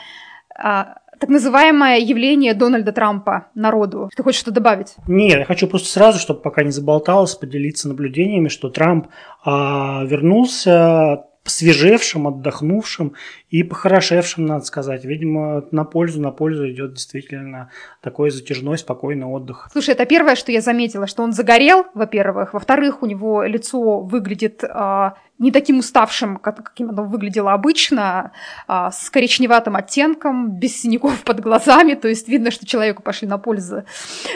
так 0.57 1.29
называемое 1.29 1.99
явление 1.99 2.55
Дональда 2.55 2.93
Трампа 2.93 3.47
народу. 3.55 4.11
Ты 4.15 4.23
хочешь 4.23 4.41
что 4.41 4.51
добавить? 4.51 4.95
Нет, 5.07 5.39
я 5.39 5.45
хочу 5.45 5.67
просто 5.67 5.89
сразу, 5.89 6.19
чтобы 6.19 6.41
пока 6.41 6.63
не 6.63 6.71
заболталось, 6.71 7.35
поделиться 7.35 7.89
наблюдениями, 7.89 8.49
что 8.49 8.69
Трамп 8.69 9.09
а, 9.45 10.05
вернулся 10.05 11.25
посвежевшим, 11.45 12.27
отдохнувшим 12.27 13.13
и 13.51 13.63
похорошевшим, 13.63 14.47
надо 14.47 14.65
сказать. 14.65 15.05
Видимо, 15.05 15.65
на 15.71 15.85
пользу, 15.85 16.21
на 16.21 16.31
пользу 16.31 16.69
идет 16.71 16.95
действительно 16.95 17.71
такой 18.01 18.31
затяжной, 18.31 18.79
спокойный 18.79 19.27
отдых. 19.27 19.69
Слушай, 19.71 19.91
это 19.91 20.07
первое, 20.07 20.37
что 20.37 20.51
я 20.51 20.63
заметила, 20.63 21.07
что 21.07 21.23
он 21.23 21.33
загорел, 21.33 21.85
во-первых. 21.95 22.55
Во-вторых, 22.55 23.03
у 23.03 23.07
него 23.07 23.45
лицо 23.45 24.01
выглядит 24.01 24.65
э, 24.65 25.11
не 25.39 25.51
таким 25.51 25.79
уставшим, 25.79 26.37
как, 26.37 26.63
каким 26.63 26.91
оно 26.91 27.05
выглядело 27.05 27.53
обычно, 27.53 28.33
э, 28.69 28.91
с 28.93 29.11
коричневатым 29.11 29.77
оттенком, 29.77 30.51
без 30.51 30.81
синяков 30.81 31.23
под 31.25 31.41
глазами. 31.41 31.95
То 31.95 32.09
есть 32.09 32.29
видно, 32.29 32.51
что 32.51 32.67
человеку 32.67 33.03
пошли 33.03 33.27
на 33.27 33.39
пользу 33.39 33.85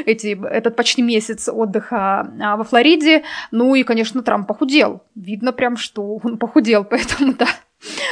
эти, 0.07 0.38
этот 0.47 0.76
почти 0.76 1.02
месяц 1.02 1.49
отдыха 1.49 2.28
э, 2.38 2.57
во 2.57 2.64
Флориде. 2.64 3.23
Ну 3.50 3.75
и, 3.75 3.85
конечно, 3.85 4.23
Трамп 4.23 4.49
похудел. 4.49 5.02
Видно 5.14 5.52
прям, 5.52 5.76
что 5.76 6.17
он 6.23 6.38
похудел, 6.38 6.85
поэтому 6.90 7.35
да. 7.35 7.47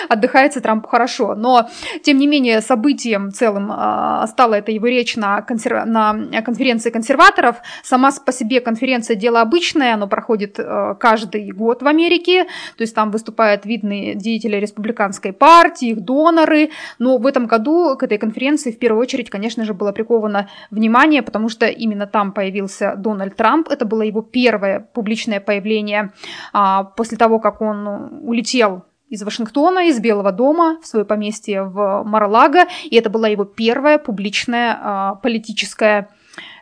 Отдыхается 0.08 0.60
Трампу 0.60 0.88
хорошо. 0.88 1.34
Но, 1.34 1.68
тем 2.02 2.18
не 2.18 2.26
менее, 2.26 2.60
событием 2.60 3.32
целым 3.32 3.72
э, 3.72 4.26
стала 4.28 4.54
эта 4.54 4.72
его 4.72 4.86
речь 4.86 5.16
на, 5.16 5.42
консер... 5.42 5.84
на 5.84 6.42
конференции 6.42 6.90
консерваторов. 6.90 7.56
Сама 7.82 8.10
по 8.24 8.32
себе 8.32 8.60
конференция 8.60 9.16
дело 9.16 9.40
обычное, 9.40 9.94
оно 9.94 10.06
проходит 10.06 10.58
э, 10.58 10.94
каждый 10.98 11.50
год 11.52 11.82
в 11.82 11.86
Америке, 11.86 12.44
то 12.76 12.82
есть 12.82 12.94
там 12.94 13.10
выступают 13.10 13.66
видные 13.66 14.14
деятели 14.14 14.56
республиканской 14.56 15.32
партии, 15.32 15.88
их 15.88 16.00
доноры, 16.00 16.70
но 16.98 17.18
в 17.18 17.26
этом 17.26 17.46
году 17.46 17.96
к 17.96 18.02
этой 18.02 18.18
конференции 18.18 18.70
в 18.70 18.78
первую 18.78 19.02
очередь, 19.02 19.30
конечно 19.30 19.64
же, 19.64 19.74
было 19.74 19.92
приковано 19.92 20.48
внимание, 20.70 21.22
потому 21.22 21.48
что 21.48 21.66
именно 21.66 22.06
там 22.06 22.32
появился 22.32 22.94
Дональд 22.96 23.36
Трамп, 23.36 23.68
это 23.68 23.84
было 23.84 24.02
его 24.02 24.22
первое 24.22 24.80
публичное 24.92 25.40
появление 25.40 26.12
э, 26.54 26.58
после 26.96 27.18
того, 27.18 27.38
как 27.38 27.60
он 27.60 28.20
улетел 28.22 28.84
из 29.08 29.22
Вашингтона, 29.22 29.88
из 29.88 30.00
Белого 30.00 30.32
дома 30.32 30.78
в 30.82 30.86
свое 30.86 31.04
поместье 31.04 31.62
в 31.62 32.02
Мар-Лаго, 32.04 32.66
и 32.84 32.96
это 32.96 33.10
была 33.10 33.28
его 33.28 33.44
первая 33.44 33.98
публичная 33.98 34.78
а, 34.80 35.14
политическая 35.16 36.08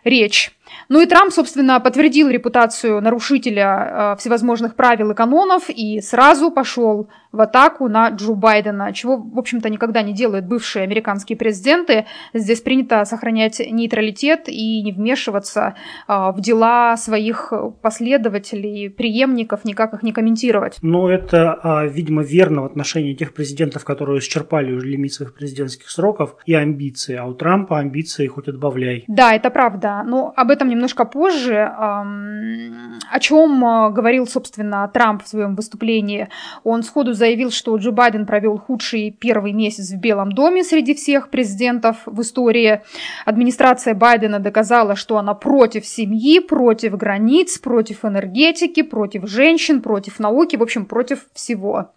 речь. 0.04 0.52
Ну 0.88 1.00
и 1.00 1.06
Трамп, 1.06 1.32
собственно, 1.32 1.80
подтвердил 1.80 2.28
репутацию 2.28 3.00
нарушителя 3.00 4.12
э, 4.14 4.16
всевозможных 4.18 4.74
правил 4.76 5.10
и 5.10 5.14
канонов 5.14 5.64
и 5.68 6.00
сразу 6.00 6.50
пошел 6.50 7.08
в 7.34 7.40
атаку 7.40 7.88
на 7.88 8.10
Джо 8.10 8.34
Байдена, 8.34 8.92
чего, 8.92 9.16
в 9.16 9.38
общем-то, 9.38 9.68
никогда 9.68 10.02
не 10.02 10.12
делают 10.12 10.46
бывшие 10.46 10.84
американские 10.84 11.36
президенты. 11.36 12.06
Здесь 12.32 12.60
принято 12.60 13.04
сохранять 13.04 13.60
нейтралитет 13.60 14.48
и 14.48 14.82
не 14.82 14.92
вмешиваться 14.92 15.74
э, 16.08 16.12
в 16.12 16.40
дела 16.40 16.96
своих 16.96 17.52
последователей, 17.82 18.90
преемников, 18.90 19.64
никак 19.64 19.94
их 19.94 20.02
не 20.02 20.12
комментировать. 20.12 20.78
Но 20.82 21.10
это, 21.10 21.58
а, 21.62 21.86
видимо, 21.86 22.22
верно 22.22 22.62
в 22.62 22.66
отношении 22.66 23.14
тех 23.14 23.34
президентов, 23.34 23.84
которые 23.84 24.20
исчерпали 24.20 24.72
уже 24.72 24.86
лимит 24.86 25.12
своих 25.12 25.34
президентских 25.34 25.90
сроков 25.90 26.36
и 26.46 26.54
амбиции. 26.54 27.16
А 27.16 27.26
у 27.26 27.34
Трампа 27.34 27.78
амбиции 27.78 28.26
хоть 28.26 28.48
отбавляй. 28.48 29.04
Да, 29.08 29.34
это 29.34 29.50
правда. 29.50 30.02
Но 30.06 30.32
об 30.36 30.50
этом 30.50 30.68
немножко 30.68 31.04
позже. 31.04 31.56
О 31.64 33.20
чем 33.20 33.64
э, 33.64 33.90
говорил, 33.90 34.26
собственно, 34.26 34.88
Трамп 34.88 35.24
в 35.24 35.28
своем 35.28 35.56
выступлении? 35.56 36.28
Он 36.62 36.82
сходу 36.82 37.12
заявил, 37.24 37.50
что 37.50 37.74
Джо 37.78 37.90
Байден 37.90 38.26
провел 38.26 38.58
худший 38.58 39.10
первый 39.10 39.52
месяц 39.52 39.90
в 39.92 39.98
Белом 39.98 40.32
доме 40.32 40.62
среди 40.62 40.94
всех 40.94 41.30
президентов 41.30 41.96
в 42.04 42.20
истории. 42.20 42.82
Администрация 43.24 43.94
Байдена 43.94 44.40
доказала, 44.40 44.94
что 44.94 45.16
она 45.16 45.32
против 45.32 45.86
семьи, 45.86 46.38
против 46.38 46.98
границ, 46.98 47.58
против 47.58 48.04
энергетики, 48.04 48.82
против 48.82 49.26
женщин, 49.26 49.80
против 49.80 50.18
науки, 50.18 50.56
в 50.56 50.62
общем, 50.62 50.84
против 50.84 51.26
всего. 51.32 51.92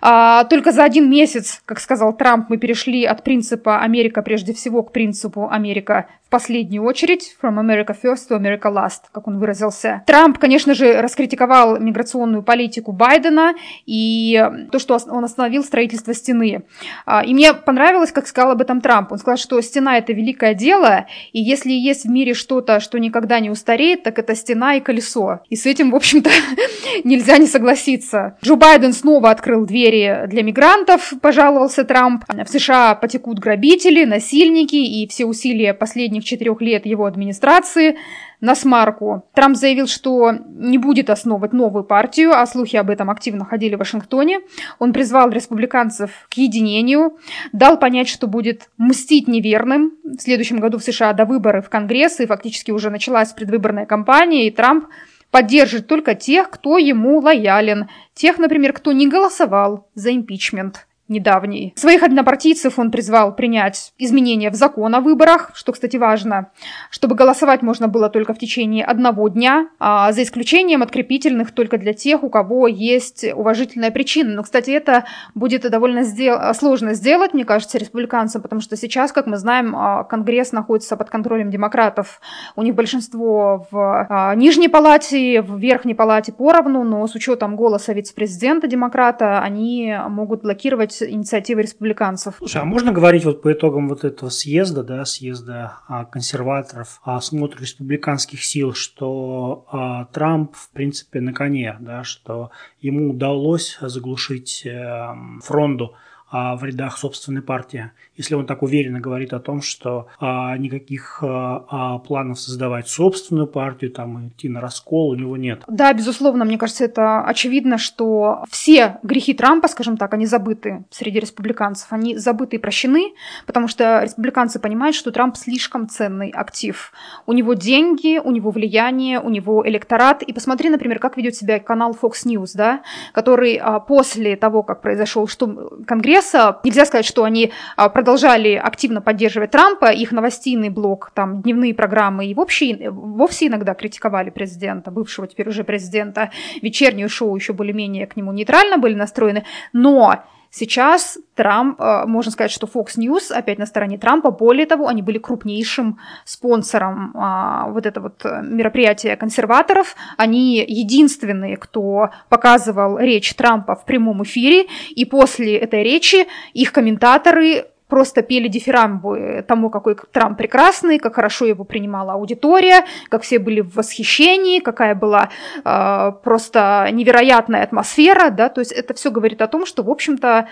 А, 0.00 0.44
только 0.44 0.72
за 0.72 0.84
один 0.84 1.10
месяц, 1.10 1.60
как 1.64 1.80
сказал 1.80 2.16
Трамп, 2.16 2.48
мы 2.48 2.56
перешли 2.56 3.04
от 3.04 3.22
принципа 3.22 3.80
«Америка 3.80 4.22
прежде 4.22 4.54
всего» 4.54 4.82
к 4.82 4.92
принципу 4.92 5.48
«Америка 5.50 6.06
в 6.26 6.30
последнюю 6.30 6.84
очередь» 6.84 7.36
«From 7.42 7.58
America 7.60 7.94
first 8.00 8.30
to 8.30 8.38
America 8.38 8.72
last», 8.72 9.10
как 9.12 9.26
он 9.26 9.38
выразился. 9.38 10.02
Трамп, 10.06 10.38
конечно 10.38 10.74
же, 10.74 11.00
раскритиковал 11.02 11.78
миграционную 11.78 12.42
политику 12.42 12.92
Байдена 12.92 13.54
и 13.84 14.42
то, 14.70 14.78
что 14.78 14.98
он 15.08 15.24
остановил 15.24 15.64
строительство 15.64 16.14
стены. 16.14 16.62
А, 17.04 17.22
и 17.24 17.34
мне 17.34 17.52
понравилось, 17.52 18.12
как 18.12 18.26
сказал 18.26 18.52
об 18.52 18.60
этом 18.60 18.80
Трамп. 18.80 19.12
Он 19.12 19.18
сказал, 19.18 19.36
что 19.36 19.60
стена– 19.60 19.98
это 19.98 20.12
великое 20.12 20.54
дело, 20.54 21.06
и 21.32 21.40
если 21.40 21.72
есть 21.72 22.04
в 22.04 22.10
мире 22.10 22.34
что-то, 22.34 22.80
что 22.80 22.98
никогда 22.98 23.40
не 23.40 23.50
устареет, 23.50 24.04
так 24.04 24.18
это 24.18 24.34
стена 24.34 24.76
и 24.76 24.80
колесо. 24.80 25.40
И 25.48 25.56
с 25.56 25.66
этим, 25.66 25.90
в 25.90 25.96
общем-то, 25.96 26.30
нельзя 27.04 27.38
не 27.38 27.46
согласиться. 27.46 28.38
Джо 28.42 28.56
Байден 28.56 28.92
снова 28.92 29.30
открыл 29.30 29.66
дверь 29.66 29.89
двери 29.90 30.26
для 30.26 30.42
мигрантов, 30.42 31.12
пожаловался 31.20 31.84
Трамп. 31.84 32.24
В 32.28 32.48
США 32.48 32.94
потекут 32.94 33.38
грабители, 33.38 34.04
насильники 34.04 34.76
и 34.76 35.06
все 35.08 35.24
усилия 35.24 35.74
последних 35.74 36.24
четырех 36.24 36.60
лет 36.60 36.86
его 36.86 37.06
администрации 37.06 37.96
на 38.40 38.54
смарку. 38.54 39.24
Трамп 39.34 39.56
заявил, 39.56 39.86
что 39.86 40.32
не 40.32 40.78
будет 40.78 41.10
основывать 41.10 41.52
новую 41.52 41.84
партию, 41.84 42.32
а 42.32 42.46
слухи 42.46 42.76
об 42.76 42.88
этом 42.88 43.10
активно 43.10 43.44
ходили 43.44 43.74
в 43.74 43.78
Вашингтоне. 43.78 44.40
Он 44.78 44.92
призвал 44.92 45.30
республиканцев 45.30 46.10
к 46.30 46.34
единению, 46.34 47.18
дал 47.52 47.78
понять, 47.78 48.08
что 48.08 48.26
будет 48.26 48.70
мстить 48.78 49.28
неверным. 49.28 49.92
В 50.04 50.20
следующем 50.20 50.58
году 50.58 50.78
в 50.78 50.82
США 50.82 51.12
до 51.12 51.26
выборы 51.26 51.60
в 51.60 51.68
Конгресс, 51.68 52.20
и 52.20 52.26
фактически 52.26 52.70
уже 52.70 52.90
началась 52.90 53.32
предвыборная 53.32 53.84
кампания, 53.84 54.46
и 54.46 54.50
Трамп 54.50 54.86
поддержит 55.30 55.86
только 55.86 56.14
тех, 56.14 56.50
кто 56.50 56.78
ему 56.78 57.20
лоялен, 57.20 57.88
тех, 58.14 58.38
например, 58.38 58.72
кто 58.72 58.92
не 58.92 59.08
голосовал 59.08 59.88
за 59.94 60.12
импичмент 60.12 60.86
недавний. 61.10 61.74
Своих 61.76 62.02
однопартийцев 62.02 62.78
он 62.78 62.90
призвал 62.90 63.34
принять 63.34 63.92
изменения 63.98 64.50
в 64.50 64.54
закон 64.54 64.94
о 64.94 65.00
выборах, 65.00 65.50
что, 65.54 65.72
кстати, 65.72 65.96
важно, 65.96 66.50
чтобы 66.90 67.14
голосовать 67.14 67.62
можно 67.62 67.88
было 67.88 68.08
только 68.08 68.32
в 68.32 68.38
течение 68.38 68.84
одного 68.84 69.28
дня, 69.28 69.68
а 69.78 70.12
за 70.12 70.22
исключением 70.22 70.82
открепительных 70.82 71.52
только 71.52 71.76
для 71.76 71.92
тех, 71.92 72.22
у 72.22 72.30
кого 72.30 72.66
есть 72.68 73.24
уважительная 73.34 73.90
причина. 73.90 74.34
Но, 74.34 74.42
кстати, 74.42 74.70
это 74.70 75.04
будет 75.34 75.68
довольно 75.68 76.02
сдел- 76.02 76.54
сложно 76.54 76.94
сделать, 76.94 77.34
мне 77.34 77.44
кажется, 77.44 77.78
республиканцам, 77.78 78.40
потому 78.40 78.60
что 78.60 78.76
сейчас, 78.76 79.12
как 79.12 79.26
мы 79.26 79.36
знаем, 79.36 79.74
а, 79.76 80.04
Конгресс 80.04 80.52
находится 80.52 80.96
под 80.96 81.10
контролем 81.10 81.50
демократов. 81.50 82.20
У 82.56 82.62
них 82.62 82.74
большинство 82.74 83.66
в 83.70 84.06
а, 84.08 84.34
нижней 84.34 84.68
палате, 84.68 85.42
в 85.42 85.58
верхней 85.58 85.94
палате 85.94 86.32
поровну, 86.32 86.84
но 86.84 87.06
с 87.06 87.14
учетом 87.14 87.56
голоса 87.56 87.92
вице-президента 87.92 88.68
демократа 88.68 89.40
они 89.40 89.96
могут 90.08 90.42
блокировать 90.42 90.99
инициативы 91.02 91.62
республиканцев. 91.62 92.34
Слушай, 92.38 92.62
а 92.62 92.64
можно 92.64 92.92
говорить 92.92 93.24
вот 93.24 93.42
по 93.42 93.52
итогам 93.52 93.88
вот 93.88 94.04
этого 94.04 94.28
съезда, 94.30 94.82
да, 94.82 95.04
съезда 95.04 95.78
а, 95.86 96.04
консерваторов, 96.04 97.00
а, 97.04 97.20
смотра 97.20 97.60
республиканских 97.60 98.44
сил, 98.44 98.74
что 98.74 99.66
а, 99.70 100.06
Трамп, 100.06 100.54
в 100.54 100.70
принципе, 100.70 101.20
на 101.20 101.32
коне, 101.32 101.76
да, 101.80 102.04
что 102.04 102.50
ему 102.80 103.10
удалось 103.10 103.78
заглушить 103.80 104.64
э, 104.64 105.14
фронду 105.42 105.94
а, 105.94 106.09
в 106.30 106.64
рядах 106.64 106.98
собственной 106.98 107.42
партии, 107.42 107.90
если 108.16 108.34
он 108.34 108.46
так 108.46 108.62
уверенно 108.62 109.00
говорит 109.00 109.32
о 109.32 109.40
том, 109.40 109.62
что 109.62 110.08
а, 110.20 110.56
никаких 110.58 111.20
а, 111.22 111.64
а, 111.68 111.98
планов 111.98 112.38
создавать 112.38 112.86
собственную 112.88 113.46
партию, 113.46 113.90
там 113.90 114.28
идти 114.28 114.48
на 114.48 114.60
раскол 114.60 115.10
у 115.10 115.14
него 115.14 115.36
нет. 115.36 115.62
Да, 115.66 115.92
безусловно, 115.92 116.44
мне 116.44 116.58
кажется, 116.58 116.84
это 116.84 117.22
очевидно, 117.24 117.78
что 117.78 118.44
все 118.50 118.98
грехи 119.02 119.32
Трампа, 119.32 119.68
скажем 119.68 119.96
так, 119.96 120.12
они 120.12 120.26
забыты 120.26 120.84
среди 120.90 121.18
республиканцев, 121.18 121.92
они 121.92 122.16
забыты 122.16 122.56
и 122.56 122.58
прощены, 122.58 123.14
потому 123.46 123.68
что 123.68 124.02
республиканцы 124.02 124.60
понимают, 124.60 124.96
что 124.96 125.10
Трамп 125.10 125.36
слишком 125.36 125.88
ценный 125.88 126.30
актив. 126.30 126.92
У 127.26 127.32
него 127.32 127.54
деньги, 127.54 128.18
у 128.18 128.30
него 128.30 128.50
влияние, 128.50 129.18
у 129.20 129.30
него 129.30 129.66
электорат. 129.66 130.22
И 130.22 130.32
посмотри, 130.32 130.68
например, 130.68 130.98
как 130.98 131.16
ведет 131.16 131.36
себя 131.36 131.58
канал 131.58 131.96
Fox 132.00 132.26
News, 132.26 132.50
да, 132.54 132.82
который 133.14 133.56
а, 133.56 133.80
после 133.80 134.36
того, 134.36 134.62
как 134.62 134.82
произошел 134.82 135.26
штурм 135.26 135.84
Конгресса, 135.86 136.19
пресса, 136.20 136.58
нельзя 136.64 136.84
сказать, 136.84 137.06
что 137.06 137.24
они 137.24 137.52
а, 137.76 137.88
продолжали 137.88 138.54
активно 138.54 139.00
поддерживать 139.00 139.50
Трампа, 139.50 139.86
их 139.86 140.12
новостейный 140.12 140.68
блок, 140.68 141.10
там, 141.14 141.42
дневные 141.42 141.74
программы 141.74 142.26
и 142.26 142.34
вообще, 142.34 142.90
вовсе 142.90 143.46
иногда 143.46 143.74
критиковали 143.74 144.30
президента, 144.30 144.90
бывшего 144.90 145.26
теперь 145.26 145.48
уже 145.48 145.64
президента, 145.64 146.30
вечернее 146.62 147.08
шоу 147.08 147.34
еще 147.34 147.52
более-менее 147.52 148.06
к 148.06 148.16
нему 148.16 148.32
нейтрально 148.32 148.78
были 148.78 148.94
настроены, 148.94 149.44
но 149.72 150.24
Сейчас 150.50 151.16
Трамп, 151.36 151.80
э, 151.80 152.06
можно 152.06 152.32
сказать, 152.32 152.50
что 152.50 152.66
Fox 152.66 152.98
News 152.98 153.32
опять 153.32 153.58
на 153.58 153.66
стороне 153.66 153.98
Трампа. 153.98 154.32
Более 154.32 154.66
того, 154.66 154.88
они 154.88 155.00
были 155.00 155.18
крупнейшим 155.18 155.98
спонсором 156.24 157.12
а, 157.14 157.68
вот 157.68 157.86
этого 157.86 158.04
вот 158.04 158.24
э, 158.24 158.42
мероприятия 158.42 159.16
консерваторов. 159.16 159.94
Они 160.16 160.56
единственные, 160.56 161.56
кто 161.56 162.10
показывал 162.28 162.98
речь 162.98 163.32
Трампа 163.34 163.76
в 163.76 163.84
прямом 163.84 164.24
эфире. 164.24 164.66
И 164.90 165.04
после 165.04 165.56
этой 165.56 165.84
речи 165.84 166.26
их 166.52 166.72
комментаторы 166.72 167.66
просто 167.90 168.22
пели 168.22 168.48
дифирамбы 168.48 169.44
тому, 169.46 169.68
какой 169.68 169.96
Трамп 170.12 170.38
прекрасный, 170.38 170.98
как 170.98 171.16
хорошо 171.16 171.44
его 171.44 171.64
принимала 171.64 172.14
аудитория, 172.14 172.84
как 173.10 173.22
все 173.22 173.38
были 173.38 173.60
в 173.60 173.74
восхищении, 173.74 174.60
какая 174.60 174.94
была 174.94 175.28
э, 175.64 176.12
просто 176.22 176.88
невероятная 176.92 177.62
атмосфера, 177.62 178.30
да, 178.30 178.48
то 178.48 178.60
есть 178.60 178.72
это 178.72 178.94
все 178.94 179.10
говорит 179.10 179.42
о 179.42 179.48
том, 179.48 179.66
что, 179.66 179.82
в 179.82 179.90
общем-то, 179.90 180.48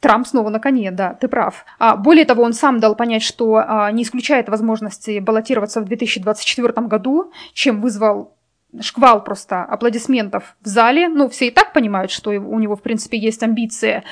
Трамп 0.00 0.26
снова 0.26 0.50
на 0.50 0.60
коне, 0.60 0.90
да, 0.90 1.14
ты 1.14 1.28
прав. 1.28 1.64
А, 1.78 1.96
более 1.96 2.24
того, 2.24 2.42
он 2.42 2.52
сам 2.52 2.78
дал 2.78 2.94
понять, 2.94 3.22
что 3.22 3.56
а, 3.56 3.90
не 3.90 4.02
исключает 4.02 4.48
возможности 4.48 5.18
баллотироваться 5.18 5.80
в 5.80 5.84
2024 5.84 6.86
году, 6.86 7.32
чем 7.54 7.80
вызвал 7.80 8.36
шквал 8.80 9.22
просто 9.22 9.62
аплодисментов 9.62 10.56
в 10.62 10.66
зале. 10.66 11.08
Ну, 11.08 11.28
все 11.28 11.48
и 11.48 11.50
так 11.50 11.72
понимают, 11.72 12.10
что 12.10 12.30
у 12.30 12.58
него, 12.58 12.76
в 12.76 12.82
принципе, 12.82 13.18
есть 13.18 13.42
амбиции. 13.42 14.02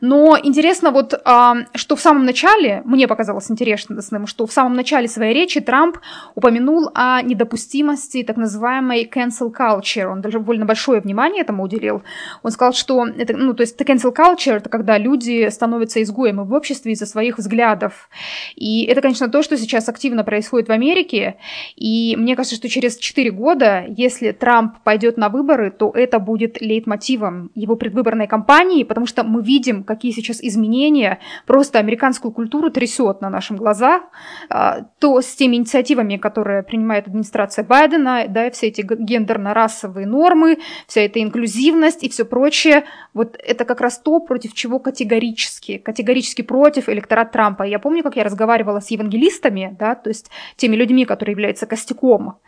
Но 0.00 0.38
интересно 0.42 0.90
вот, 0.90 1.14
а, 1.24 1.56
что 1.74 1.96
в 1.96 2.00
самом 2.00 2.24
начале, 2.24 2.82
мне 2.84 3.08
показалось 3.08 3.50
интересным, 3.50 4.26
что 4.26 4.46
в 4.46 4.52
самом 4.52 4.74
начале 4.74 5.08
своей 5.08 5.34
речи 5.34 5.60
Трамп 5.60 5.98
упомянул 6.34 6.90
о 6.94 7.22
недопустимости 7.22 8.22
так 8.22 8.36
называемой 8.36 9.10
cancel 9.12 9.52
culture. 9.52 10.06
Он 10.06 10.20
даже 10.20 10.38
довольно 10.38 10.66
большое 10.66 11.00
внимание 11.00 11.42
этому 11.42 11.62
уделил. 11.62 12.02
Он 12.42 12.50
сказал, 12.50 12.72
что 12.72 13.06
это, 13.06 13.36
ну, 13.36 13.54
то 13.54 13.62
есть 13.62 13.80
cancel 13.80 14.14
culture 14.14 14.56
это 14.56 14.68
когда 14.68 14.98
люди 14.98 15.48
становятся 15.48 16.02
изгоями 16.02 16.44
в 16.44 16.52
обществе 16.52 16.92
из-за 16.92 17.06
своих 17.06 17.38
взглядов. 17.38 18.08
И 18.56 18.84
это, 18.84 19.00
конечно, 19.00 19.28
то, 19.28 19.42
что 19.42 19.56
сейчас 19.56 19.88
активно 19.88 20.24
происходит 20.24 20.68
в 20.68 20.72
Америке. 20.72 21.36
И 21.76 22.16
мне 22.16 22.36
кажется, 22.36 22.56
что 22.56 22.68
через 22.68 22.96
4 22.98 23.30
года, 23.30 23.84
если 23.88 24.09
если 24.10 24.32
Трамп 24.32 24.78
пойдет 24.84 25.16
на 25.16 25.28
выборы, 25.28 25.70
то 25.70 25.92
это 25.94 26.18
будет 26.18 26.60
лейтмотивом 26.60 27.50
его 27.54 27.76
предвыборной 27.76 28.26
кампании, 28.26 28.84
потому 28.84 29.06
что 29.06 29.22
мы 29.22 29.42
видим, 29.42 29.84
какие 29.84 30.12
сейчас 30.12 30.42
изменения. 30.42 31.20
Просто 31.46 31.78
американскую 31.78 32.32
культуру 32.32 32.70
трясет 32.70 33.20
на 33.20 33.30
наших 33.30 33.56
глазах, 33.56 34.02
а, 34.48 34.80
то 34.98 35.20
с 35.20 35.34
теми 35.36 35.56
инициативами, 35.56 36.16
которые 36.16 36.62
принимает 36.62 37.06
администрация 37.06 37.64
Байдена, 37.64 38.24
да, 38.28 38.50
все 38.50 38.66
эти 38.68 38.82
гендерно-расовые 38.82 40.06
нормы, 40.06 40.58
вся 40.86 41.02
эта 41.02 41.22
инклюзивность 41.22 42.02
и 42.02 42.08
все 42.08 42.24
прочее, 42.24 42.84
вот 43.14 43.38
это 43.38 43.64
как 43.64 43.80
раз 43.80 43.98
то, 43.98 44.18
против 44.20 44.54
чего 44.54 44.80
категорически, 44.80 45.78
категорически 45.78 46.42
против 46.42 46.88
электорат 46.88 47.30
Трампа. 47.30 47.62
Я 47.62 47.78
помню, 47.78 48.02
как 48.02 48.16
я 48.16 48.24
разговаривала 48.24 48.80
с 48.80 48.90
евангелистами, 48.90 49.76
да, 49.78 49.94
то 49.94 50.10
есть 50.10 50.30
теми 50.56 50.74
людьми, 50.74 51.04
которые 51.04 51.32
являются 51.32 51.66
костяком. 51.66 52.38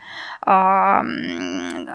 А, 0.44 1.04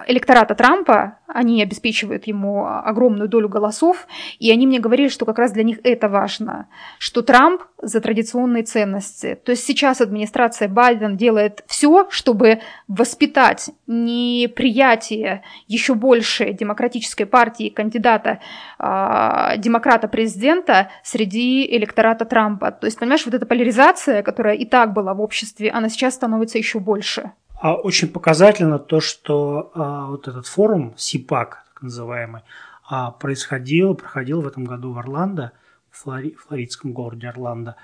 электората 0.08 0.56
Трампа, 0.56 1.18
они 1.28 1.62
обеспечивают 1.62 2.26
ему 2.28 2.66
огромную 2.66 3.28
долю 3.28 3.50
голосов, 3.50 4.08
и 4.40 4.52
они 4.52 4.66
мне 4.66 4.80
говорили, 4.80 5.10
что 5.10 5.26
как 5.26 5.40
раз 5.40 5.52
для 5.52 5.63
них 5.63 5.80
это 5.84 6.10
важно, 6.10 6.67
что 7.00 7.22
Трамп 7.22 7.62
за 7.82 8.02
традиционные 8.02 8.63
ценности. 8.63 9.38
То 9.43 9.52
есть 9.52 9.65
сейчас 9.65 10.02
администрация 10.02 10.67
Байден 10.67 11.17
делает 11.17 11.63
все, 11.67 12.08
чтобы 12.10 12.60
воспитать 12.88 13.70
неприятие 13.86 15.43
еще 15.67 15.93
больше 15.93 16.54
демократической 16.54 17.26
партии 17.26 17.70
кандидата 17.70 18.39
э, 18.80 19.58
демократа-президента 19.58 20.89
среди 21.04 21.65
электората 21.76 22.26
Трампа. 22.26 22.72
То 22.72 22.86
есть, 22.86 22.98
понимаешь, 23.00 23.26
вот 23.26 23.34
эта 23.34 23.46
поляризация, 23.46 24.24
которая 24.24 24.56
и 24.56 24.65
так 24.65 24.93
была 24.93 25.13
в 25.13 25.22
обществе, 25.22 25.70
она 25.70 25.89
сейчас 25.89 26.15
становится 26.15 26.58
еще 26.58 26.80
больше. 26.80 27.32
А 27.60 27.74
очень 27.74 28.10
показательно 28.10 28.78
то, 28.78 29.00
что 29.00 29.72
а, 29.74 30.08
вот 30.08 30.28
этот 30.28 30.46
форум 30.46 30.93
СИПАК, 30.96 31.65
так 31.74 31.82
называемый, 31.82 32.43
а, 32.88 33.12
происходил, 33.12 33.96
проходил 33.96 34.41
в 34.41 34.48
этом 34.48 34.63
году 34.65 34.93
в 34.93 35.00
Орландо, 35.00 35.54
в 35.89 36.04
Флори, 36.04 36.36
флоридском 36.36 36.93
городе 36.93 37.28
Орландо, 37.28 37.76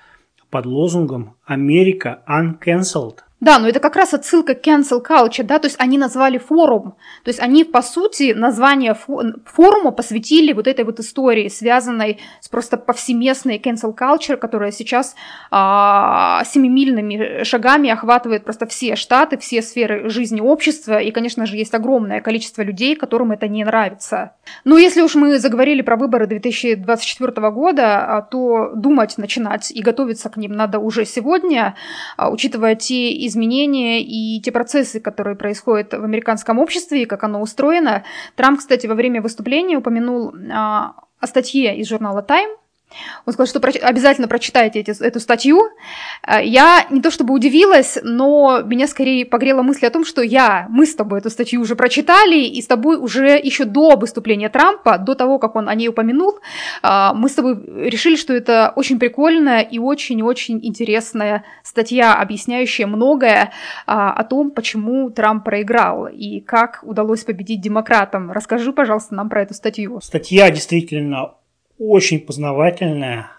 под 0.50 0.66
лозунгом 0.66 1.36
«Америка 1.46 2.22
uncancelled». 2.28 3.18
Да, 3.44 3.58
но 3.58 3.68
это 3.68 3.78
как 3.78 3.94
раз 3.94 4.14
отсылка 4.14 4.54
к 4.54 4.66
cancel 4.66 5.04
culture, 5.06 5.42
да, 5.42 5.58
то 5.58 5.66
есть 5.66 5.76
они 5.78 5.98
назвали 5.98 6.38
форум, 6.38 6.94
то 7.24 7.28
есть 7.28 7.40
они, 7.40 7.64
по 7.64 7.82
сути, 7.82 8.32
название 8.32 8.94
форума 8.94 9.90
посвятили 9.90 10.54
вот 10.54 10.66
этой 10.66 10.86
вот 10.86 10.98
истории, 10.98 11.48
связанной 11.48 12.20
с 12.40 12.48
просто 12.48 12.78
повсеместной 12.78 13.58
cancel 13.58 13.94
culture, 13.94 14.38
которая 14.38 14.72
сейчас 14.72 15.14
а, 15.50 16.42
семимильными 16.46 17.42
шагами 17.44 17.90
охватывает 17.90 18.44
просто 18.44 18.64
все 18.64 18.96
штаты, 18.96 19.36
все 19.36 19.60
сферы 19.60 20.08
жизни 20.08 20.40
общества, 20.40 20.98
и, 20.98 21.10
конечно 21.10 21.44
же, 21.44 21.58
есть 21.58 21.74
огромное 21.74 22.22
количество 22.22 22.62
людей, 22.62 22.96
которым 22.96 23.32
это 23.32 23.46
не 23.46 23.62
нравится. 23.62 24.32
Но 24.64 24.78
если 24.78 25.02
уж 25.02 25.16
мы 25.16 25.38
заговорили 25.38 25.82
про 25.82 25.96
выборы 25.96 26.26
2024 26.26 27.50
года, 27.50 28.06
а, 28.06 28.22
то 28.22 28.72
думать, 28.74 29.18
начинать 29.18 29.70
и 29.70 29.82
готовиться 29.82 30.30
к 30.30 30.38
ним 30.38 30.52
надо 30.52 30.78
уже 30.78 31.04
сегодня, 31.04 31.33
а, 32.16 32.30
учитывая 32.30 32.74
те 32.74 33.26
изменения, 33.26 33.44
изменения 33.54 34.02
и 34.02 34.40
те 34.40 34.52
процессы, 34.52 35.00
которые 35.00 35.36
происходят 35.36 35.92
в 35.92 36.04
американском 36.04 36.58
обществе 36.58 37.02
и 37.02 37.06
как 37.06 37.24
оно 37.24 37.40
устроено. 37.40 38.04
Трамп, 38.36 38.58
кстати, 38.58 38.86
во 38.86 38.94
время 38.94 39.20
выступления 39.20 39.76
упомянул 39.76 40.32
а, 40.52 40.94
о 41.20 41.26
статье 41.26 41.76
из 41.76 41.88
журнала 41.88 42.24
Time, 42.26 42.56
он 43.26 43.32
сказал, 43.32 43.46
что 43.46 43.60
проч... 43.60 43.76
обязательно 43.76 44.28
прочитайте 44.28 44.80
эти, 44.80 45.02
эту 45.02 45.20
статью. 45.20 45.60
Э, 46.26 46.44
я 46.44 46.86
не 46.90 47.00
то 47.00 47.10
чтобы 47.10 47.34
удивилась, 47.34 47.98
но 48.02 48.62
меня 48.64 48.86
скорее 48.86 49.26
погрела 49.26 49.62
мысль 49.62 49.86
о 49.86 49.90
том, 49.90 50.04
что 50.04 50.22
я, 50.22 50.66
мы 50.70 50.86
с 50.86 50.94
тобой 50.94 51.20
эту 51.20 51.30
статью 51.30 51.60
уже 51.60 51.76
прочитали, 51.76 52.40
и 52.40 52.60
с 52.60 52.66
тобой 52.66 52.96
уже 52.96 53.38
еще 53.38 53.64
до 53.64 53.96
выступления 53.96 54.48
Трампа, 54.48 54.98
до 54.98 55.14
того, 55.14 55.38
как 55.38 55.56
он 55.56 55.68
о 55.68 55.74
ней 55.74 55.88
упомянул, 55.88 56.38
э, 56.82 57.08
мы 57.14 57.28
с 57.28 57.34
тобой 57.34 57.56
решили, 57.90 58.16
что 58.16 58.34
это 58.34 58.72
очень 58.76 58.98
прикольная 58.98 59.60
и 59.60 59.78
очень-очень 59.78 60.60
интересная 60.62 61.44
статья, 61.62 62.14
объясняющая 62.14 62.86
многое 62.86 63.44
э, 63.44 63.48
о 63.86 64.24
том, 64.24 64.50
почему 64.50 65.10
Трамп 65.10 65.44
проиграл 65.44 66.06
и 66.06 66.40
как 66.40 66.80
удалось 66.82 67.24
победить 67.24 67.60
демократам. 67.60 68.30
Расскажи, 68.30 68.72
пожалуйста, 68.72 69.14
нам 69.14 69.28
про 69.28 69.42
эту 69.42 69.54
статью. 69.54 70.00
Статья 70.02 70.50
действительно 70.50 71.34
очень 71.78 72.20
познавательная, 72.20 73.30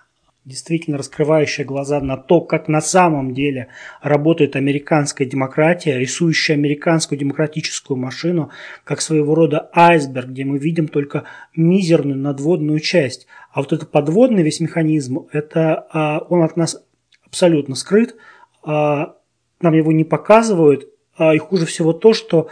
действительно 0.43 0.97
раскрывающая 0.97 1.65
глаза 1.65 1.99
на 2.01 2.17
то, 2.17 2.41
как 2.41 2.67
на 2.67 2.81
самом 2.81 3.33
деле 3.33 3.69
работает 4.01 4.55
американская 4.55 5.27
демократия, 5.27 5.97
рисующая 5.97 6.55
американскую 6.55 7.17
демократическую 7.17 7.97
машину, 7.97 8.51
как 8.83 9.01
своего 9.01 9.33
рода 9.33 9.69
айсберг, 9.73 10.27
где 10.27 10.45
мы 10.45 10.59
видим 10.59 10.87
только 10.87 11.23
мизерную 11.55 12.17
надводную 12.17 12.79
часть. 12.79 13.25
А 13.51 13.61
вот 13.61 13.73
этот 13.73 13.89
подводный 13.91 14.43
весь 14.43 14.59
механизм, 14.59 15.27
это 15.31 15.87
а, 15.91 16.19
он 16.29 16.43
от 16.43 16.57
нас 16.57 16.83
абсолютно 17.25 17.75
скрыт, 17.75 18.15
а, 18.63 19.15
нам 19.61 19.73
его 19.73 19.91
не 19.91 20.03
показывают, 20.03 20.89
и 21.17 21.37
хуже 21.37 21.65
всего 21.65 21.93
то, 21.93 22.13
что 22.13 22.49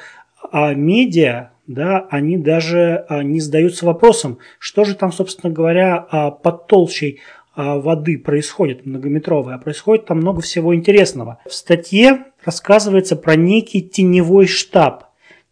медиа, 0.53 1.52
да, 1.67 2.07
они 2.09 2.37
даже 2.37 3.05
а, 3.07 3.23
не 3.23 3.39
задаются 3.39 3.85
вопросом, 3.85 4.39
что 4.59 4.83
же 4.83 4.95
там, 4.95 5.11
собственно 5.11 5.51
говоря, 5.51 6.05
а, 6.09 6.31
под 6.31 6.67
толщей 6.67 7.21
а, 7.55 7.77
воды 7.77 8.17
происходит 8.17 8.85
многометровой, 8.85 9.55
а 9.55 9.59
происходит 9.59 10.05
там 10.05 10.17
много 10.17 10.41
всего 10.41 10.75
интересного. 10.75 11.39
В 11.45 11.53
статье 11.53 12.25
рассказывается 12.43 13.15
про 13.15 13.35
некий 13.35 13.81
теневой 13.81 14.47
штаб, 14.47 15.05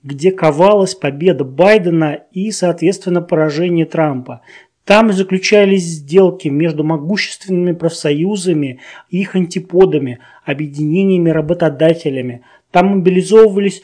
где 0.04 0.32
ковалась 0.32 0.95
победа 0.95 1.45
Байдена 1.45 2.19
и, 2.32 2.52
соответственно, 2.52 3.21
поражение 3.21 3.86
Трампа. 3.86 4.41
Там 4.84 5.13
заключались 5.13 5.84
сделки 5.84 6.47
между 6.47 6.84
могущественными 6.84 7.74
профсоюзами 7.74 8.80
и 9.10 9.21
их 9.21 9.36
антиподами, 9.36 10.19
объединениями 10.43 11.30
работодателями. 11.30 12.43
Там 12.71 12.97
мобилизовывались 12.97 13.84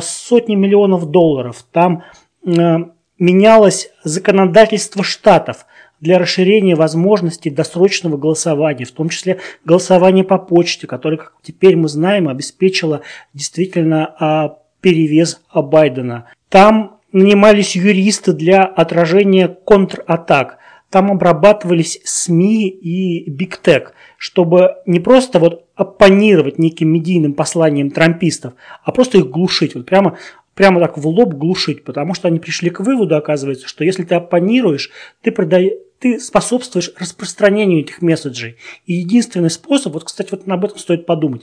сотни 0.00 0.54
миллионов 0.54 1.10
долларов. 1.10 1.64
Там 1.72 2.04
а, 2.46 2.90
менялось 3.18 3.90
законодательство 4.04 5.02
штатов 5.02 5.66
для 6.00 6.18
расширения 6.18 6.76
возможностей 6.76 7.50
досрочного 7.50 8.16
голосования, 8.16 8.84
в 8.84 8.92
том 8.92 9.08
числе 9.08 9.40
голосование 9.64 10.24
по 10.24 10.38
почте, 10.38 10.86
которое, 10.86 11.16
как 11.16 11.34
теперь 11.42 11.76
мы 11.76 11.88
знаем, 11.88 12.28
обеспечило 12.28 13.02
действительно 13.34 14.14
а, 14.18 14.58
перевес 14.80 15.40
Байдена. 15.52 16.26
Там 16.48 16.98
нанимались 17.12 17.76
юристы 17.76 18.32
для 18.32 18.64
отражения 18.64 19.48
контратак. 19.48 20.58
Там 20.90 21.10
обрабатывались 21.10 22.00
СМИ 22.04 22.68
и 22.68 23.28
Бигтек, 23.28 23.92
чтобы 24.16 24.76
не 24.86 25.00
просто 25.00 25.38
вот 25.38 25.66
оппонировать 25.74 26.58
неким 26.58 26.88
медийным 26.88 27.34
посланиям 27.34 27.90
трампистов, 27.90 28.54
а 28.82 28.90
просто 28.92 29.18
их 29.18 29.28
глушить. 29.28 29.74
Вот 29.74 29.84
прямо 29.84 30.18
прямо 30.58 30.80
так 30.80 30.98
в 30.98 31.06
лоб 31.06 31.34
глушить, 31.34 31.84
потому 31.84 32.14
что 32.14 32.26
они 32.26 32.40
пришли 32.40 32.68
к 32.68 32.80
выводу, 32.80 33.14
оказывается, 33.14 33.68
что 33.68 33.84
если 33.84 34.02
ты 34.02 34.16
оппонируешь, 34.16 34.90
ты, 35.22 35.30
продай, 35.30 35.78
ты 36.00 36.18
способствуешь 36.18 36.90
распространению 36.98 37.82
этих 37.82 38.02
месседжей. 38.02 38.56
И 38.84 38.94
единственный 38.94 39.50
способ, 39.50 39.92
вот, 39.92 40.02
кстати, 40.02 40.30
вот 40.32 40.48
об 40.48 40.64
этом 40.64 40.78
стоит 40.78 41.06
подумать, 41.06 41.42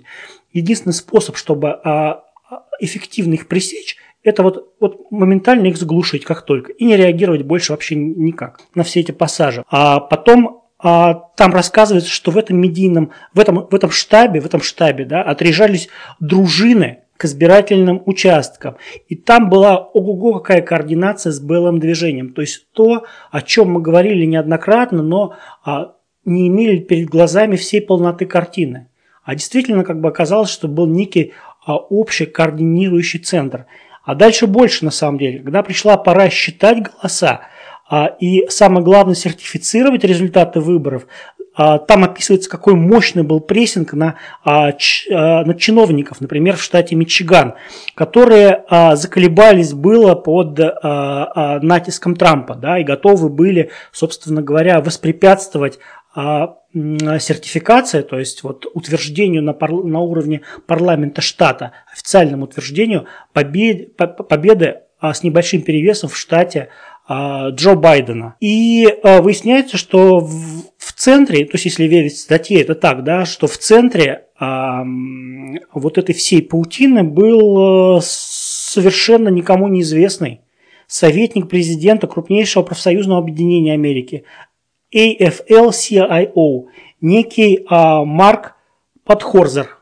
единственный 0.52 0.92
способ, 0.92 1.38
чтобы 1.38 1.72
а, 1.72 2.26
а 2.50 2.66
эффективно 2.82 3.36
их 3.36 3.48
пресечь, 3.48 3.96
это 4.26 4.44
вот, 4.44 4.74
вот 4.80 5.12
моментально 5.12 5.68
их 5.68 5.78
заглушить 5.78 6.26
как 6.26 6.42
только 6.42 6.72
и 6.74 6.84
не 6.84 6.98
реагировать 6.98 7.44
больше 7.44 7.72
вообще 7.72 7.96
никак 7.96 8.60
на 8.74 8.84
все 8.84 9.00
эти 9.00 9.12
пассажи. 9.12 9.64
А 9.70 10.00
потом 10.00 10.64
а, 10.80 11.14
там 11.38 11.54
рассказывается, 11.54 12.10
что 12.10 12.32
в 12.32 12.38
этом 12.38 12.58
медийном, 12.60 13.12
в 13.34 13.40
этом, 13.40 13.68
в 13.70 13.74
этом 13.74 13.92
штабе, 13.92 14.42
в 14.42 14.46
этом 14.46 14.62
штабе, 14.62 15.06
да, 15.06 15.22
отряжались 15.22 15.90
дружины 16.20 17.00
к 17.18 17.26
избирательным 17.26 18.02
участкам. 18.06 18.76
И 19.08 19.16
там 19.16 19.50
была 19.50 19.78
ого-го 19.78 20.40
какая 20.40 20.62
координация 20.62 21.32
с 21.32 21.40
белым 21.40 21.80
движением. 21.80 22.34
То 22.34 22.42
есть 22.42 22.68
то, 22.74 23.06
о 23.32 23.42
чем 23.42 23.72
мы 23.72 23.82
говорили 23.82 24.26
неоднократно, 24.26 25.02
но 25.02 25.36
а, 25.64 25.94
не 26.26 26.48
имели 26.48 26.80
перед 26.80 27.08
глазами 27.10 27.56
всей 27.56 27.82
полноты 27.82 28.26
картины. 28.26 28.90
А 29.24 29.34
действительно 29.34 29.84
как 29.84 30.02
бы 30.02 30.10
оказалось, 30.10 30.50
что 30.50 30.68
был 30.68 30.88
некий 30.88 31.34
а, 31.66 31.78
общий 31.78 32.26
координирующий 32.26 33.20
центр. 33.20 33.66
А 34.06 34.16
дальше 34.16 34.48
больше 34.48 34.86
на 34.86 34.92
самом 34.92 35.18
деле. 35.18 35.40
Когда 35.40 35.64
пришла 35.64 35.98
пора 35.98 36.30
считать 36.30 36.84
голоса, 36.84 37.42
а, 37.88 38.08
и 38.20 38.48
самое 38.50 38.84
главное 38.84 39.16
сертифицировать 39.16 40.04
результаты 40.04 40.60
выборов, 40.60 41.06
а, 41.58 41.78
там 41.78 42.04
описывается, 42.04 42.50
какой 42.50 42.74
мощный 42.74 43.24
был 43.24 43.40
прессинг 43.40 43.94
на, 43.94 44.16
а, 44.44 44.72
на 45.10 45.54
чиновников, 45.54 46.20
например, 46.20 46.58
в 46.58 46.64
штате 46.64 46.96
Мичиган, 46.96 47.56
которые 47.94 48.64
заколебались 48.94 49.74
было 49.74 50.16
под 50.16 50.60
натиском 51.64 52.16
Трампа 52.16 52.56
да, 52.56 52.80
и 52.80 52.84
готовы 52.84 53.30
были, 53.30 53.72
собственно 53.92 54.42
говоря, 54.42 54.82
воспрепятствовать 54.82 55.80
сертификация, 56.16 58.02
то 58.02 58.18
есть 58.18 58.44
вот 58.44 58.66
утверждению 58.74 59.44
на, 59.44 59.54
пар, 59.54 59.72
на 59.72 60.00
уровне 60.00 60.42
парламента 60.66 61.22
штата, 61.22 61.74
официальному 61.92 62.46
утверждению 62.46 63.06
побед, 63.34 63.98
победы 63.98 64.82
с 65.02 65.24
небольшим 65.24 65.62
перевесом 65.62 66.10
в 66.10 66.18
штате 66.18 66.70
а, 67.08 67.50
Джо 67.50 67.76
Байдена. 67.76 68.36
И 68.40 68.88
а, 69.04 69.22
выясняется, 69.22 69.78
что 69.78 70.20
в, 70.20 70.94
центре, 70.96 71.46
то 71.46 71.52
есть 71.56 71.66
если 71.66 71.86
верить 71.86 72.18
статье, 72.18 72.62
это 72.62 72.74
так, 72.74 73.04
да, 73.04 73.26
что 73.26 73.48
в 73.48 73.58
центре 73.58 74.28
а, 74.40 74.84
вот 75.74 75.98
этой 75.98 76.16
всей 76.16 76.42
паутины 76.42 77.04
был 77.04 78.00
совершенно 78.02 79.30
никому 79.30 79.68
неизвестный 79.68 80.42
советник 80.88 81.50
президента 81.50 82.08
крупнейшего 82.08 82.64
профсоюзного 82.64 83.20
объединения 83.20 83.74
Америки 83.74 84.24
AFL-CIO, 84.96 86.68
некий 87.02 87.66
а, 87.70 88.06
Марк 88.06 88.56
Подхорзер. 89.04 89.75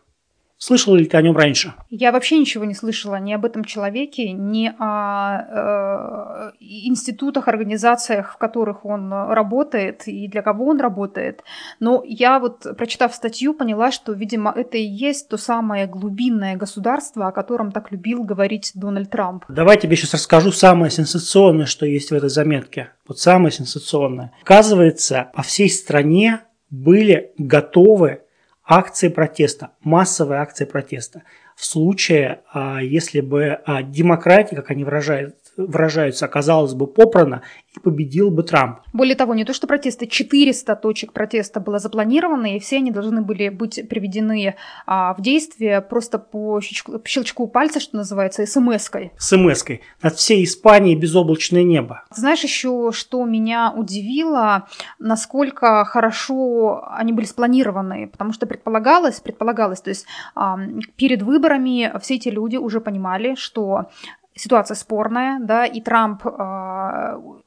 Слышала 0.65 0.95
ли 0.95 1.03
ты 1.03 1.17
о 1.17 1.21
нем 1.21 1.35
раньше? 1.35 1.73
Я 1.89 2.13
вообще 2.13 2.37
ничего 2.37 2.63
не 2.63 2.73
слышала 2.73 3.19
ни 3.19 3.33
об 3.33 3.43
этом 3.43 3.65
человеке, 3.65 4.31
ни 4.31 4.71
о 4.79 6.51
э, 6.51 6.51
институтах, 6.61 7.49
организациях, 7.49 8.35
в 8.35 8.37
которых 8.37 8.85
он 8.85 9.11
работает 9.11 10.07
и 10.07 10.25
для 10.29 10.41
кого 10.41 10.67
он 10.67 10.79
работает. 10.79 11.43
Но 11.81 12.01
я 12.05 12.39
вот, 12.39 12.65
прочитав 12.77 13.13
статью, 13.13 13.53
поняла, 13.53 13.91
что, 13.91 14.13
видимо, 14.13 14.53
это 14.55 14.77
и 14.77 14.85
есть 14.85 15.27
то 15.27 15.35
самое 15.35 15.85
глубинное 15.85 16.55
государство, 16.55 17.27
о 17.27 17.33
котором 17.33 17.73
так 17.73 17.91
любил 17.91 18.23
говорить 18.23 18.71
Дональд 18.73 19.09
Трамп. 19.09 19.43
Давай 19.49 19.77
тебе 19.77 19.97
сейчас 19.97 20.13
расскажу 20.13 20.53
самое 20.53 20.89
сенсационное, 20.89 21.65
что 21.65 21.85
есть 21.85 22.11
в 22.11 22.13
этой 22.13 22.29
заметке. 22.29 22.91
Вот 23.05 23.19
самое 23.19 23.51
сенсационное. 23.51 24.31
Оказывается, 24.41 25.29
по 25.35 25.41
всей 25.41 25.69
стране 25.69 26.39
были 26.69 27.33
готовы 27.37 28.22
акции 28.65 29.09
протеста, 29.09 29.71
массовые 29.81 30.39
акции 30.39 30.65
протеста. 30.65 31.23
В 31.55 31.65
случае, 31.65 32.41
а, 32.51 32.81
если 32.81 33.21
бы 33.21 33.59
а, 33.65 33.83
демократия, 33.83 34.55
как 34.55 34.71
они 34.71 34.83
выражают, 34.83 35.35
выражаются, 35.57 36.25
оказалась 36.25 36.73
бы 36.73 36.87
попрана 36.87 37.41
и 37.75 37.79
победил 37.79 38.31
бы 38.31 38.43
Трамп. 38.43 38.79
Более 38.93 39.15
того, 39.15 39.33
не 39.33 39.45
то 39.45 39.53
что 39.53 39.67
протесты, 39.67 40.07
400 40.07 40.75
точек 40.75 41.13
протеста 41.13 41.59
было 41.59 41.79
запланировано, 41.79 42.55
и 42.55 42.59
все 42.59 42.77
они 42.77 42.91
должны 42.91 43.21
были 43.21 43.49
быть 43.49 43.87
приведены 43.89 44.55
а, 44.85 45.13
в 45.13 45.21
действие 45.21 45.81
просто 45.81 46.19
по 46.19 46.59
щелчку, 46.61 47.01
щелчку 47.05 47.47
пальца, 47.47 47.79
что 47.79 47.97
называется, 47.97 48.45
смс-кой. 48.45 49.11
СМС-кой. 49.17 49.81
Над 50.01 50.15
всей 50.15 50.43
Испанией 50.43 50.95
безоблачное 50.95 51.63
небо. 51.63 52.03
Знаешь 52.11 52.43
еще, 52.43 52.91
что 52.93 53.25
меня 53.25 53.73
удивило, 53.75 54.67
насколько 54.99 55.85
хорошо 55.85 56.85
они 56.91 57.13
были 57.13 57.25
спланированы, 57.25 58.07
потому 58.07 58.33
что 58.33 58.45
предполагалось, 58.45 59.19
предполагалось, 59.19 59.81
то 59.81 59.89
есть 59.89 60.05
а, 60.35 60.57
перед 60.95 61.21
выборами 61.21 61.91
все 62.01 62.15
эти 62.15 62.29
люди 62.29 62.57
уже 62.57 62.81
понимали, 62.81 63.35
что 63.35 63.89
ситуация 64.35 64.75
спорная, 64.75 65.39
да, 65.39 65.65
и 65.65 65.81
Трамп 65.81 66.25
э, 66.25 66.29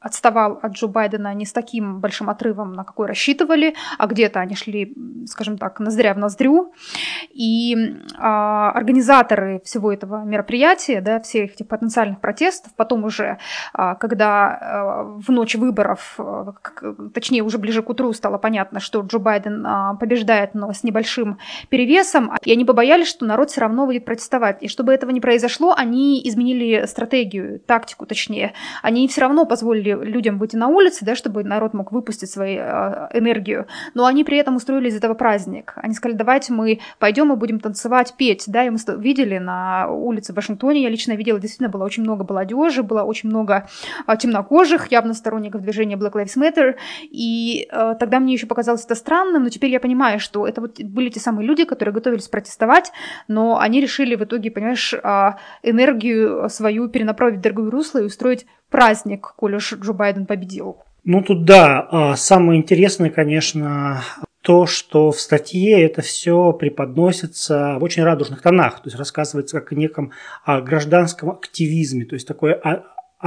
отставал 0.07 0.59
от 0.62 0.73
Джо 0.73 0.87
Байдена 0.87 1.35
не 1.35 1.45
с 1.45 1.53
таким 1.53 2.01
большим 2.01 2.31
отрывом, 2.31 2.73
на 2.73 2.85
какой 2.85 3.09
рассчитывали, 3.09 3.75
а 3.99 4.07
где-то 4.07 4.40
они 4.40 4.55
шли, 4.55 4.95
скажем 5.27 5.59
так, 5.59 5.81
ноздря 5.81 6.14
в 6.14 6.19
ноздрю. 6.19 6.73
И 7.31 7.75
э, 7.75 8.19
организаторы 8.19 9.61
всего 9.64 9.92
этого 9.92 10.25
мероприятия, 10.25 11.01
да, 11.01 11.21
всех 11.21 11.55
этих 11.55 11.66
потенциальных 11.66 12.21
протестов, 12.21 12.73
потом 12.77 13.05
уже, 13.05 13.38
э, 13.75 13.95
когда 13.99 14.59
э, 14.61 15.21
в 15.27 15.31
ночь 15.31 15.57
выборов, 15.57 16.14
э, 16.19 16.53
точнее 17.12 17.42
уже 17.42 17.59
ближе 17.59 17.83
к 17.83 17.90
утру 17.90 18.12
стало 18.12 18.38
понятно, 18.38 18.79
что 18.81 19.01
Джо 19.01 19.19
Байден 19.19 19.66
э, 19.66 19.97
побеждает, 19.99 20.55
но 20.55 20.73
с 20.73 20.85
небольшим 20.85 21.38
перевесом, 21.69 22.33
и 22.45 22.53
они 22.53 22.64
побоялись, 22.64 23.09
что 23.09 23.27
народ 23.27 23.51
все 23.51 23.62
равно 23.62 23.87
будет 23.87 24.05
протестовать. 24.05 24.62
И 24.62 24.69
чтобы 24.69 24.95
этого 24.95 25.11
не 25.11 25.21
произошло, 25.21 25.75
они 25.77 26.21
изменили 26.29 26.87
стратегию, 26.87 27.59
тактику 27.59 28.07
точнее. 28.07 28.53
Они 28.83 29.09
все 29.09 29.23
равно 29.23 29.47
позволили 29.47 29.96
людям 30.03 30.39
выйти 30.39 30.57
на 30.57 30.69
улицы, 30.69 31.05
да, 31.05 31.15
чтобы 31.15 31.45
народ 31.45 31.75
мог 31.75 31.93
выпустить 31.93 32.31
свою 32.31 32.61
э, 32.61 33.09
энергию, 33.15 33.67
но 33.95 34.07
они 34.07 34.25
при 34.25 34.39
этом 34.39 34.57
устроили 34.57 34.89
из 34.89 34.97
этого 34.97 35.15
праздник. 35.15 35.73
Они 35.77 35.95
сказали, 35.95 36.17
давайте 36.17 36.53
мы 36.53 36.81
пойдем 36.99 37.33
и 37.33 37.37
будем 37.37 37.61
танцевать, 37.61 38.15
петь, 38.17 38.45
да, 38.47 38.65
и 38.65 38.71
мы 38.71 38.79
видели 38.99 39.39
на 39.39 39.89
улице 39.89 40.33
в 40.33 40.37
Вашингтоне, 40.37 40.83
я 40.83 40.89
лично 40.89 41.13
видела, 41.13 41.39
действительно 41.41 41.69
было 41.69 41.85
очень 41.85 42.03
много 42.03 42.25
молодежи, 42.29 42.83
было 42.83 43.03
очень 43.03 43.29
много 43.29 43.69
э, 44.07 44.17
темнокожих, 44.17 44.91
явно 44.91 45.15
сторонников 45.15 45.63
движения 45.63 45.97
Black 45.97 46.13
Lives 46.13 46.37
Matter, 46.37 46.77
и 47.03 47.69
э, 47.71 47.95
тогда 47.99 48.21
мне 48.21 48.35
еще 48.35 48.47
показалось 48.47 48.85
это 48.85 48.95
странным, 48.95 49.45
но 49.45 49.49
теперь 49.49 49.71
я 49.71 49.81
понимаю, 49.81 50.21
что 50.21 50.47
это 50.47 50.61
вот 50.61 50.81
были 50.81 51.09
те 51.09 51.21
самые 51.21 51.47
люди, 51.47 51.65
которые 51.65 51.95
готовились 51.95 52.29
протестовать, 52.29 52.93
но 53.29 53.59
они 53.59 53.81
решили 53.81 54.15
в 54.15 54.25
итоге, 54.25 54.51
понимаешь, 54.51 54.95
э, 54.95 55.31
энергию 55.63 56.49
свою 56.49 56.89
перенаправить 56.89 57.39
в 57.39 57.43
другое 57.43 57.71
русло 57.71 57.99
и 57.99 58.05
устроить 58.05 58.47
праздник, 58.71 59.33
коли 59.37 59.57
уж 59.57 59.75
Джо 59.87 59.92
Байден 59.92 60.27
победил. 60.27 60.79
Ну 61.05 61.22
тут 61.22 61.44
да, 61.44 61.87
а, 61.90 62.16
самое 62.16 62.61
интересное, 62.61 63.11
конечно, 63.11 64.03
то, 64.42 64.66
что 64.66 65.12
в 65.12 65.20
статье 65.20 65.81
это 65.83 66.03
все 66.03 66.53
преподносится 66.53 67.77
в 67.79 67.85
очень 67.85 68.03
радужных 68.03 68.42
тонах, 68.42 68.77
то 68.77 68.87
есть 68.87 68.96
рассказывается 68.96 69.61
как 69.61 69.72
о 69.72 69.75
неком 69.77 70.12
гражданском 70.46 71.31
активизме, 71.31 72.05
то 72.05 72.14
есть 72.14 72.27
такой 72.27 72.55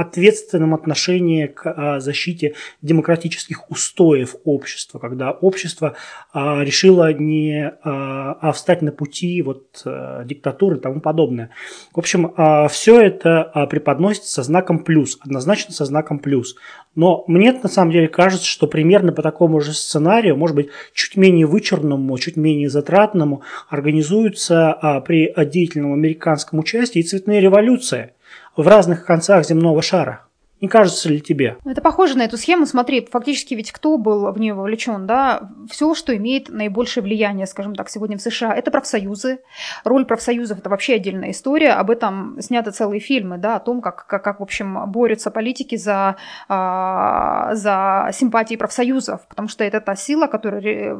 ответственном 0.00 0.74
отношении 0.74 1.46
к 1.46 1.70
а, 1.70 2.00
защите 2.00 2.54
демократических 2.82 3.70
устоев 3.70 4.36
общества, 4.44 4.98
когда 4.98 5.30
общество 5.30 5.96
а, 6.32 6.62
решило 6.62 7.12
не 7.12 7.72
а, 7.82 8.52
встать 8.52 8.82
на 8.82 8.92
пути 8.92 9.42
вот, 9.42 9.82
а, 9.84 10.24
диктатуры 10.24 10.76
и 10.76 10.80
тому 10.80 11.00
подобное. 11.00 11.50
В 11.92 11.98
общем, 11.98 12.32
все 12.68 13.00
это 13.00 13.66
преподносится 13.70 14.30
со 14.30 14.42
знаком 14.42 14.80
плюс, 14.80 15.18
однозначно 15.20 15.74
со 15.74 15.84
знаком 15.84 16.18
плюс. 16.18 16.56
Но 16.94 17.24
мне 17.26 17.52
на 17.52 17.68
самом 17.68 17.92
деле 17.92 18.08
кажется, 18.08 18.46
что 18.46 18.66
примерно 18.66 19.12
по 19.12 19.22
такому 19.22 19.60
же 19.60 19.72
сценарию, 19.72 20.36
может 20.36 20.56
быть, 20.56 20.68
чуть 20.92 21.16
менее 21.16 21.46
вычурному, 21.46 22.16
чуть 22.18 22.36
менее 22.36 22.68
затратному, 22.68 23.42
организуются 23.68 25.02
при 25.06 25.32
деятельном 25.46 25.92
американском 25.92 26.58
участии 26.58 27.00
и 27.00 27.04
цветные 27.04 27.40
революции 27.40 28.12
в 28.62 28.68
разных 28.68 29.04
концах 29.04 29.46
земного 29.46 29.82
шара. 29.82 30.26
Не 30.60 30.68
кажется 30.68 31.08
ли 31.08 31.20
тебе? 31.20 31.56
Это 31.64 31.80
похоже 31.80 32.18
на 32.18 32.22
эту 32.22 32.36
схему. 32.36 32.66
Смотри, 32.66 33.08
фактически 33.10 33.54
ведь 33.54 33.72
кто 33.72 33.96
был 33.96 34.30
в 34.30 34.38
нее 34.38 34.52
вовлечен, 34.52 35.06
да? 35.06 35.50
Все, 35.70 35.94
что 35.94 36.14
имеет 36.14 36.50
наибольшее 36.50 37.02
влияние, 37.02 37.46
скажем 37.46 37.74
так, 37.74 37.88
сегодня 37.88 38.18
в 38.18 38.20
США, 38.20 38.54
это 38.54 38.70
профсоюзы. 38.70 39.40
Роль 39.84 40.04
профсоюзов– 40.04 40.58
это 40.60 40.68
вообще 40.68 40.96
отдельная 40.96 41.30
история. 41.30 41.72
Об 41.72 41.90
этом 41.90 42.36
сняты 42.40 42.72
целые 42.72 43.00
фильмы, 43.00 43.38
да, 43.38 43.56
о 43.56 43.60
том, 43.60 43.80
как, 43.80 44.06
как, 44.06 44.22
как 44.22 44.40
в 44.40 44.42
общем, 44.42 44.90
борются 44.90 45.30
политики 45.30 45.76
за, 45.76 46.16
а, 46.48 47.54
за 47.54 48.10
симпатии 48.12 48.56
профсоюзов, 48.56 49.26
потому 49.28 49.48
что 49.48 49.64
это 49.64 49.80
та 49.80 49.96
сила, 49.96 50.26
которая 50.26 50.60
э, 50.62 50.94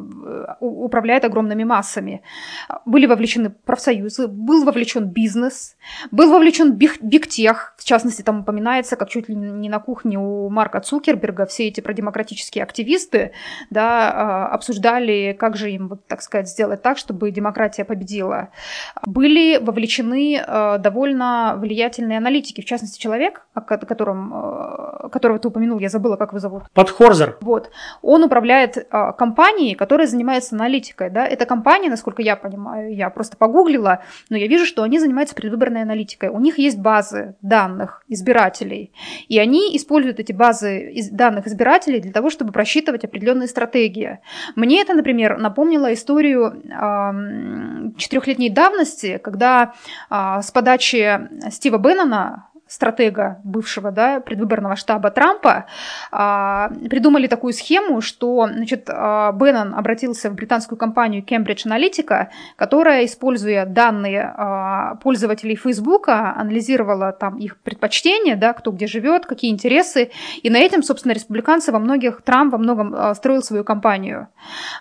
управляет 0.60 1.24
огромными 1.24 1.64
массами. 1.64 2.22
Были 2.86 3.04
вовлечены 3.04 3.50
профсоюзы, 3.50 4.26
был 4.26 4.64
вовлечен 4.64 5.06
бизнес, 5.08 5.76
был 6.10 6.30
вовлечен 6.30 6.72
бигтех, 6.72 7.74
в 7.76 7.84
частности, 7.84 8.22
там 8.22 8.40
упоминается, 8.40 8.96
как 8.96 9.10
чуть 9.10 9.28
ли 9.28 9.34
не 9.34 9.49
на 9.50 9.78
кухне 9.78 10.18
у 10.18 10.48
Марка 10.48 10.80
Цукерберга 10.80 11.46
все 11.46 11.68
эти 11.68 11.80
продемократические 11.80 12.64
активисты 12.64 13.32
да, 13.70 14.10
а, 14.10 14.46
обсуждали, 14.48 15.36
как 15.38 15.56
же 15.56 15.70
им, 15.70 15.98
так 16.06 16.22
сказать, 16.22 16.48
сделать 16.48 16.82
так, 16.82 16.98
чтобы 16.98 17.30
демократия 17.30 17.84
победила. 17.84 18.48
Были 19.04 19.58
вовлечены 19.58 20.42
а, 20.46 20.78
довольно 20.78 21.56
влиятельные 21.58 22.18
аналитики, 22.18 22.60
в 22.60 22.64
частности, 22.64 23.00
человек, 23.00 23.46
о 23.54 23.60
котором, 23.60 24.32
а, 24.34 25.08
которого 25.10 25.38
ты 25.38 25.48
упомянул, 25.48 25.78
я 25.78 25.88
забыла, 25.88 26.16
как 26.16 26.30
его 26.30 26.38
зовут. 26.38 26.64
Подхорзер. 26.74 27.38
Вот. 27.40 27.70
Он 28.02 28.24
управляет 28.24 28.88
компанией, 28.90 29.74
которая 29.74 30.06
занимается 30.06 30.54
аналитикой. 30.54 31.10
Да? 31.10 31.26
Эта 31.26 31.46
компания, 31.46 31.90
насколько 31.90 32.22
я 32.22 32.36
понимаю, 32.36 32.94
я 32.94 33.10
просто 33.10 33.36
погуглила, 33.36 34.02
но 34.28 34.36
я 34.36 34.46
вижу, 34.46 34.64
что 34.64 34.82
они 34.82 34.98
занимаются 34.98 35.34
предвыборной 35.34 35.82
аналитикой. 35.82 36.28
У 36.28 36.40
них 36.40 36.58
есть 36.58 36.78
базы 36.78 37.34
данных 37.42 38.04
избирателей. 38.08 38.92
И 39.28 39.38
они 39.40 39.76
используют 39.76 40.20
эти 40.20 40.32
базы 40.32 40.92
данных 41.10 41.46
избирателей 41.46 42.00
для 42.00 42.12
того, 42.12 42.30
чтобы 42.30 42.52
просчитывать 42.52 43.04
определенные 43.04 43.48
стратегии. 43.48 44.20
Мне 44.56 44.80
это, 44.80 44.94
например, 44.94 45.38
напомнило 45.38 45.92
историю 45.92 46.62
четырехлетней 47.96 48.50
давности, 48.50 49.18
когда 49.18 49.74
а, 50.08 50.42
с 50.42 50.50
подачи 50.50 51.28
Стива 51.50 51.78
Беннона 51.78 52.49
стратега 52.70 53.40
бывшего 53.42 53.90
да, 53.90 54.20
предвыборного 54.20 54.76
штаба 54.76 55.10
Трампа, 55.10 55.66
а, 56.12 56.70
придумали 56.88 57.26
такую 57.26 57.52
схему, 57.52 58.00
что 58.00 58.46
значит, 58.46 58.88
а, 58.88 59.32
Беннон 59.32 59.74
обратился 59.74 60.30
в 60.30 60.34
британскую 60.34 60.78
компанию 60.78 61.24
Cambridge 61.24 61.66
Analytica, 61.66 62.28
которая, 62.54 63.04
используя 63.04 63.66
данные 63.66 64.32
а, 64.36 64.94
пользователей 65.02 65.56
Фейсбука, 65.56 66.32
анализировала 66.36 67.10
там 67.10 67.38
их 67.38 67.58
предпочтения, 67.60 68.36
да, 68.36 68.52
кто 68.52 68.70
где 68.70 68.86
живет, 68.86 69.26
какие 69.26 69.50
интересы, 69.50 70.12
и 70.40 70.48
на 70.48 70.58
этом, 70.58 70.84
собственно, 70.84 71.12
республиканцы 71.12 71.72
во 71.72 71.80
многих, 71.80 72.22
Трамп 72.22 72.52
во 72.52 72.58
многом 72.58 73.14
строил 73.16 73.42
свою 73.42 73.64
компанию. 73.64 74.28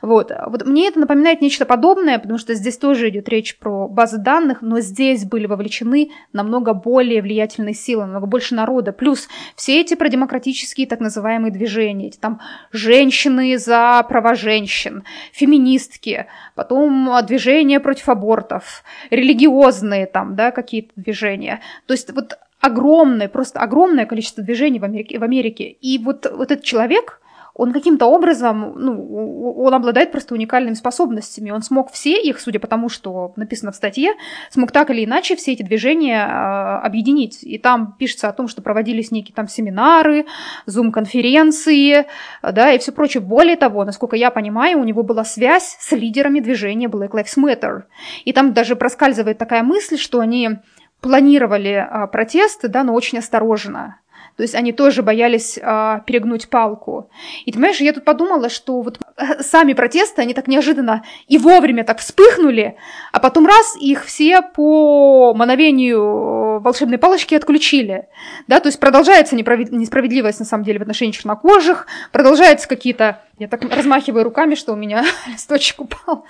Вот. 0.04 0.32
вот 0.46 0.68
мне 0.68 0.90
это 0.90 1.00
напоминает 1.00 1.42
нечто 1.42 1.66
подобное, 1.66 2.20
потому 2.20 2.38
что 2.38 2.54
здесь 2.54 2.78
тоже 2.78 3.10
идет 3.10 3.28
речь 3.30 3.58
про 3.58 3.88
базы 3.88 4.20
данных, 4.20 4.62
но 4.62 4.80
здесь 4.80 5.26
были 5.26 5.48
вовлечены 5.48 6.12
намного 6.34 6.74
более 6.74 7.24
влиятельные 7.24 7.79
силы, 7.80 8.04
намного 8.04 8.28
больше 8.28 8.56
народа. 8.56 8.92
Плюс 8.92 9.28
все 9.56 9.82
эти 9.82 9.96
продемократические 9.96 10.88
так 10.88 11.00
называемые 11.00 11.52
движения, 11.52 12.08
эти 12.08 12.18
там 12.18 12.40
женщины 12.72 13.58
за 13.58 14.04
права 14.08 14.36
женщин, 14.36 15.04
феминистки, 15.32 16.28
потом 16.56 17.10
движения 17.26 17.80
против 17.80 18.10
абортов, 18.10 18.84
религиозные 19.10 20.06
там, 20.06 20.36
да, 20.36 20.52
какие-то 20.52 20.92
движения. 20.96 21.62
То 21.86 21.94
есть 21.94 22.12
вот 22.12 22.38
огромное, 22.60 23.28
просто 23.28 23.60
огромное 23.60 24.06
количество 24.06 24.44
движений 24.44 24.80
в 24.80 24.84
Америке. 24.84 25.20
В 25.20 25.24
Америке. 25.24 25.66
И 25.70 25.98
вот, 25.98 26.32
вот 26.32 26.52
этот 26.52 26.64
человек, 26.64 27.22
он 27.60 27.74
каким-то 27.74 28.06
образом, 28.06 28.74
ну, 28.78 29.54
он 29.58 29.74
обладает 29.74 30.14
просто 30.14 30.34
уникальными 30.34 30.76
способностями. 30.76 31.52
Он 31.52 31.62
смог 31.62 31.92
все 31.92 32.18
их, 32.18 32.40
судя 32.40 32.58
по 32.58 32.68
тому, 32.68 32.88
что 32.88 33.34
написано 33.36 33.74
в 33.74 33.76
статье, 33.76 34.14
смог 34.50 34.72
так 34.72 34.90
или 34.92 35.04
иначе 35.04 35.36
все 35.36 35.52
эти 35.52 35.62
движения 35.62 36.26
э, 36.26 36.86
объединить. 36.86 37.44
И 37.44 37.58
там 37.58 37.98
пишется 38.00 38.30
о 38.30 38.32
том, 38.32 38.48
что 38.48 38.62
проводились 38.62 39.12
некие 39.12 39.36
там 39.36 39.50
семинары, 39.50 40.26
зум-конференции, 40.68 42.06
да, 42.42 42.72
и 42.72 42.80
все 42.80 42.94
прочее. 42.94 43.20
Более 43.20 43.58
того, 43.58 43.84
насколько 43.84 44.16
я 44.16 44.32
понимаю, 44.32 44.80
у 44.80 44.86
него 44.86 45.04
была 45.04 45.26
связь 45.26 45.76
с 45.82 45.92
лидерами 45.92 46.40
движения 46.40 46.88
Black 46.88 47.12
Lives 47.12 47.38
Matter. 47.38 47.84
И 48.24 48.32
там 48.32 48.54
даже 48.54 48.78
проскальзывает 48.78 49.38
такая 49.38 49.64
мысль, 49.64 49.98
что 49.98 50.22
они 50.22 50.60
планировали 51.02 51.74
а, 51.74 52.08
протесты, 52.08 52.70
да, 52.70 52.86
но 52.86 52.94
очень 52.94 53.18
осторожно. 53.18 53.98
То 54.40 54.44
есть 54.44 54.56
они 54.56 54.72
тоже 54.72 55.04
боялись 55.04 55.60
а, 55.62 56.00
перегнуть 56.08 56.48
палку. 56.48 57.10
И 57.44 57.52
ты 57.52 57.58
понимаешь, 57.58 57.82
я 57.82 57.92
тут 57.92 58.06
подумала, 58.06 58.48
что 58.48 58.82
вот 58.82 58.98
э, 59.18 59.44
сами 59.44 59.74
протесты, 59.74 60.22
они 60.22 60.34
так 60.34 60.48
неожиданно 60.48 61.04
и 61.28 61.38
вовремя 61.38 61.84
так 61.84 62.00
вспыхнули, 62.00 62.78
а 63.12 63.20
потом 63.20 63.46
раз 63.46 63.76
их 63.82 64.06
все 64.06 64.42
по 64.42 65.34
мановению 65.34 66.62
волшебной 66.62 66.98
палочки 66.98 67.36
отключили. 67.36 68.08
Да, 68.48 68.62
то 68.62 68.70
есть 68.70 68.80
продолжается 68.80 69.36
несправедливость 69.36 70.40
на 70.40 70.46
самом 70.46 70.64
деле 70.64 70.80
в 70.80 70.84
отношении 70.84 71.12
чернокожих, 71.12 71.88
продолжаются 72.14 72.70
какие-то 72.70 73.22
я 73.40 73.50
так 73.50 73.62
размахиваю 73.64 74.24
руками, 74.24 74.56
что 74.56 74.72
у 74.72 74.78
меня 74.78 75.04
листочек 75.28 75.82
упал. 75.82 76.26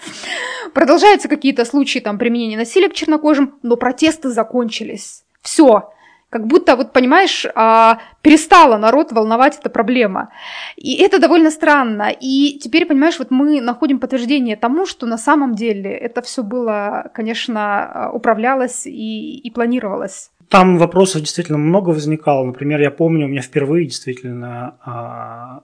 Продолжаются 0.74 1.28
какие-то 1.28 1.64
случаи 1.64 2.00
там 2.00 2.18
применения 2.18 2.58
насилия 2.58 2.90
к 2.90 2.94
чернокожим, 2.94 3.60
но 3.62 3.78
протесты 3.78 4.30
закончились. 4.30 5.26
Все 5.44 5.92
как 6.30 6.46
будто, 6.46 6.76
вот 6.76 6.94
понимаешь, 6.94 7.46
а, 7.56 8.00
перестала 8.22 8.78
народ 8.78 9.12
волновать 9.12 9.58
эта 9.60 9.70
проблема. 9.70 10.30
И 10.76 10.96
это 11.02 11.20
довольно 11.20 11.50
странно. 11.50 12.12
И 12.22 12.60
теперь, 12.62 12.86
понимаешь, 12.86 13.18
вот 13.20 13.32
мы 13.32 13.62
находим 13.62 14.00
подтверждение 14.00 14.56
тому, 14.56 14.86
что 14.86 15.08
на 15.08 15.18
самом 15.18 15.56
деле 15.56 15.90
это 15.92 16.22
все 16.22 16.44
было, 16.44 17.10
конечно, 17.14 18.12
управлялось 18.14 18.86
и, 18.86 19.40
и 19.40 19.52
планировалось. 19.52 20.32
Там 20.50 20.78
вопросов 20.78 21.22
действительно 21.22 21.58
много 21.58 21.90
возникало. 21.90 22.46
Например, 22.46 22.80
я 22.80 22.92
помню, 22.92 23.26
у 23.26 23.30
меня 23.30 23.42
впервые 23.42 23.86
действительно 23.86 24.78
а, 24.86 25.62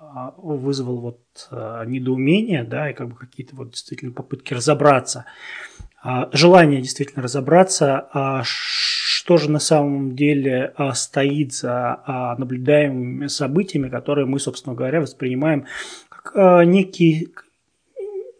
а, 0.00 0.34
вызвал 0.36 1.00
вот 1.00 1.20
недоумение, 1.86 2.64
да, 2.64 2.90
и 2.90 2.94
как 2.94 3.08
бы 3.08 3.14
какие-то 3.14 3.54
вот 3.54 3.70
действительно 3.70 4.12
попытки 4.12 4.54
разобраться, 4.54 5.24
желание 6.32 6.80
действительно 6.80 7.22
разобраться, 7.22 8.42
что 9.20 9.36
же 9.36 9.50
на 9.50 9.58
самом 9.58 10.16
деле 10.16 10.72
а, 10.74 10.94
стоит 10.94 11.52
за 11.52 12.00
а, 12.04 12.36
наблюдаемыми 12.36 13.26
событиями, 13.26 13.88
которые 13.88 14.26
мы, 14.26 14.40
собственно 14.40 14.74
говоря, 14.74 15.00
воспринимаем 15.00 15.66
как 16.08 16.32
а, 16.34 16.64
некие 16.64 17.28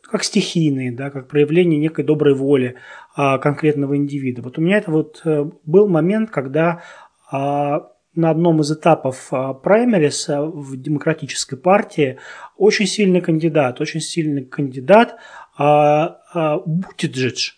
как 0.02 0.24
стихийные, 0.24 0.90
да, 0.90 1.10
как 1.10 1.28
проявление 1.28 1.78
некой 1.78 2.04
доброй 2.04 2.34
воли 2.34 2.74
конкретного 3.14 3.96
индивида. 3.96 4.42
Вот 4.42 4.58
у 4.58 4.60
меня 4.60 4.78
это 4.78 4.90
вот 4.90 5.20
э, 5.24 5.48
был 5.64 5.86
момент, 5.86 6.30
когда 6.30 6.82
на 7.30 7.90
одном 8.16 8.60
из 8.60 8.72
этапов 8.72 9.30
праймерис 9.62 10.26
в 10.28 10.76
демократической 10.76 11.54
партии 11.54 12.18
очень 12.56 12.86
сильный 12.86 13.20
кандидат, 13.20 13.80
очень 13.80 14.00
сильный 14.00 14.44
кандидат 14.44 15.14
Бутиджидж, 16.34 17.52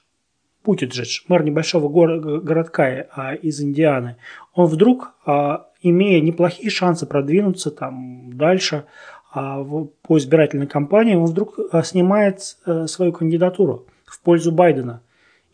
Путиджидж, 0.63 1.23
мэр 1.29 1.43
небольшого 1.45 1.89
городка 1.89 3.07
а, 3.11 3.35
из 3.35 3.61
Индианы, 3.61 4.17
он 4.55 4.67
вдруг, 4.67 5.15
а, 5.27 5.69
имея 5.83 6.21
неплохие 6.21 6.71
шансы 6.71 7.07
продвинуться 7.07 7.71
там 7.71 8.37
дальше 8.37 8.85
а, 9.33 9.65
по 10.03 10.19
избирательной 10.19 10.67
кампании, 10.67 11.15
он 11.15 11.27
вдруг 11.27 11.59
а, 11.71 11.83
снимает 11.83 12.57
а, 12.65 12.87
свою 12.87 13.13
кандидатуру 13.13 13.87
в 14.05 14.21
пользу 14.21 14.53
Байдена. 14.53 15.03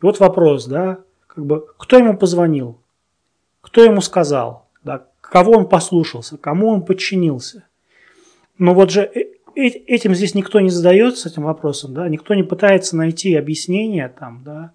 И 0.00 0.04
вот 0.04 0.20
вопрос, 0.20 0.66
да, 0.66 0.98
как 1.26 1.46
бы, 1.46 1.66
кто 1.78 1.96
ему 1.96 2.16
позвонил, 2.16 2.78
кто 3.60 3.82
ему 3.82 4.00
сказал, 4.00 4.68
да, 4.84 5.06
кого 5.20 5.52
он 5.52 5.68
послушался, 5.68 6.36
кому 6.36 6.68
он 6.68 6.82
подчинился. 6.82 7.64
Но 8.58 8.74
вот 8.74 8.90
же 8.90 9.02
э, 9.02 9.20
э, 9.20 9.24
этим 9.66 10.14
здесь 10.14 10.34
никто 10.34 10.60
не 10.60 10.70
задается 10.70 11.28
этим 11.28 11.42
вопросом, 11.42 11.94
да, 11.94 12.08
никто 12.08 12.34
не 12.34 12.42
пытается 12.42 12.96
найти 12.96 13.34
объяснение 13.34 14.08
там, 14.08 14.42
да, 14.44 14.72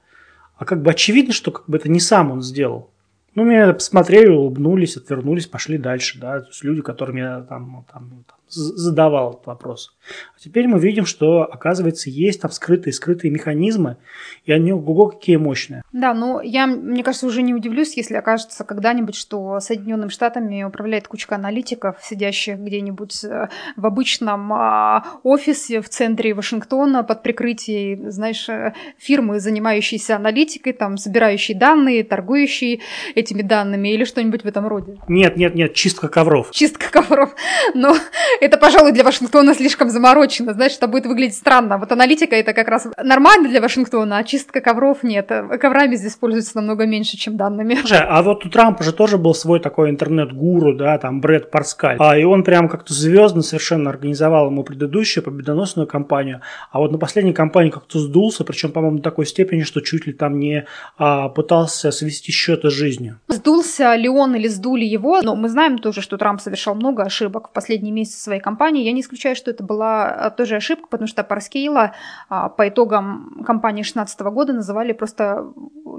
а 0.57 0.65
как 0.65 0.81
бы 0.81 0.91
очевидно, 0.91 1.33
что 1.33 1.51
как 1.51 1.67
бы 1.67 1.77
это 1.77 1.89
не 1.89 1.99
сам 1.99 2.31
он 2.31 2.41
сделал. 2.41 2.91
Ну, 3.35 3.43
меня 3.43 3.73
посмотрели, 3.73 4.27
улыбнулись, 4.27 4.95
отвернулись, 4.95 5.47
пошли 5.47 5.77
дальше, 5.77 6.19
да, 6.19 6.41
то 6.41 6.47
есть 6.47 6.63
люди, 6.63 6.81
которым 6.81 7.15
я 7.15 7.41
там, 7.41 7.85
там, 7.91 8.25
там 8.27 8.37
задавал 8.53 9.33
этот 9.33 9.47
вопрос. 9.47 9.93
А 10.35 10.39
теперь 10.39 10.67
мы 10.67 10.79
видим, 10.79 11.05
что, 11.05 11.43
оказывается, 11.43 12.09
есть 12.09 12.41
там 12.41 12.51
скрытые, 12.51 12.93
скрытые 12.93 13.31
механизмы, 13.31 13.97
и 14.45 14.51
они 14.51 14.73
ого 14.73 15.07
какие 15.07 15.37
мощные. 15.37 15.83
Да, 15.93 16.13
ну 16.13 16.41
я, 16.41 16.67
мне 16.67 17.03
кажется, 17.03 17.27
уже 17.27 17.41
не 17.41 17.53
удивлюсь, 17.53 17.95
если 17.95 18.15
окажется 18.15 18.63
когда-нибудь, 18.63 19.15
что 19.15 19.59
Соединенными 19.59 20.09
Штатами 20.09 20.63
управляет 20.63 21.07
кучка 21.07 21.35
аналитиков, 21.35 21.97
сидящих 22.01 22.57
где-нибудь 22.59 23.23
э, 23.23 23.49
в 23.75 23.85
обычном 23.85 24.53
а, 24.53 25.05
офисе 25.23 25.81
в 25.81 25.89
центре 25.89 26.33
Вашингтона 26.33 27.03
под 27.03 27.23
прикрытием, 27.23 28.11
знаешь, 28.11 28.47
э, 28.49 28.73
фирмы, 28.97 29.39
занимающейся 29.39 30.15
аналитикой, 30.15 30.73
там, 30.73 30.97
собирающей 30.97 31.53
данные, 31.53 32.03
торгующей 32.03 32.81
этими 33.15 33.41
данными 33.41 33.89
или 33.89 34.03
что-нибудь 34.03 34.43
в 34.43 34.45
этом 34.45 34.67
роде. 34.67 34.97
Нет, 35.07 35.37
нет, 35.37 35.55
нет, 35.55 35.73
чистка 35.73 36.07
ковров. 36.07 36.51
Чистка 36.51 36.91
ковров. 36.91 37.35
Но 37.73 37.95
это, 38.43 38.57
пожалуй, 38.57 38.91
для 38.91 39.03
Вашингтона 39.03 39.53
слишком 39.55 39.89
заморочено. 39.89 40.53
Знаешь, 40.53 40.75
это 40.75 40.87
будет 40.87 41.05
выглядеть 41.05 41.35
странно. 41.35 41.77
Вот 41.77 41.91
аналитика 41.91 42.35
это 42.35 42.53
как 42.53 42.67
раз 42.67 42.87
нормально 43.01 43.49
для 43.49 43.61
Вашингтона, 43.61 44.17
а 44.17 44.23
чистка 44.23 44.59
ковров 44.61 45.03
нет. 45.03 45.31
Коврами 45.59 45.95
здесь 45.95 46.15
пользуются 46.15 46.57
намного 46.57 46.85
меньше, 46.85 47.17
чем 47.17 47.37
данными. 47.37 47.75
Слушай, 47.75 48.01
а 48.01 48.21
вот 48.21 48.45
у 48.45 48.49
Трампа 48.49 48.83
же 48.83 48.91
тоже 48.91 49.17
был 49.17 49.33
свой 49.33 49.59
такой 49.59 49.89
интернет-гуру, 49.89 50.75
да, 50.75 50.97
там 50.97 51.21
Брэд 51.21 51.51
Парскаль. 51.51 51.97
А, 51.99 52.17
и 52.17 52.23
он 52.23 52.43
прям 52.43 52.67
как-то 52.67 52.93
звездно 52.93 53.41
совершенно 53.41 53.89
организовал 53.89 54.47
ему 54.47 54.63
предыдущую 54.63 55.23
победоносную 55.23 55.87
кампанию. 55.87 56.41
А 56.71 56.79
вот 56.79 56.91
на 56.91 56.97
последней 56.97 57.33
кампании 57.33 57.69
как-то 57.69 57.99
сдулся, 57.99 58.43
причем, 58.43 58.71
по-моему, 58.71 58.97
до 58.97 59.03
такой 59.03 59.25
степени, 59.25 59.63
что 59.63 59.81
чуть 59.81 60.05
ли 60.05 60.13
там 60.13 60.39
не 60.39 60.65
а, 60.97 61.29
пытался 61.29 61.91
свести 61.91 62.31
счеты 62.31 62.69
с 62.69 62.73
жизнью. 62.73 63.19
Сдулся 63.27 63.95
ли 63.95 64.09
он 64.09 64.35
или 64.35 64.47
сдули 64.47 64.85
его, 64.85 65.21
но 65.21 65.35
мы 65.35 65.49
знаем 65.49 65.77
тоже, 65.77 66.01
что 66.01 66.17
Трамп 66.17 66.41
совершал 66.41 66.75
много 66.75 67.03
ошибок 67.03 67.49
в 67.49 67.53
последние 67.53 67.93
месяцы 67.93 68.22
своей 68.23 68.41
кампании. 68.41 68.83
Я 68.83 68.91
не 68.91 69.01
исключаю, 69.01 69.35
что 69.35 69.51
это 69.51 69.63
была 69.63 70.05
а, 70.05 70.29
тоже 70.31 70.55
ошибка, 70.55 70.87
потому 70.89 71.07
что 71.07 71.23
Парскейла 71.23 71.93
по 72.29 72.67
итогам 72.67 73.43
кампании 73.45 73.83
2016 73.83 74.21
года 74.21 74.53
называли 74.53 74.93
просто 74.93 75.53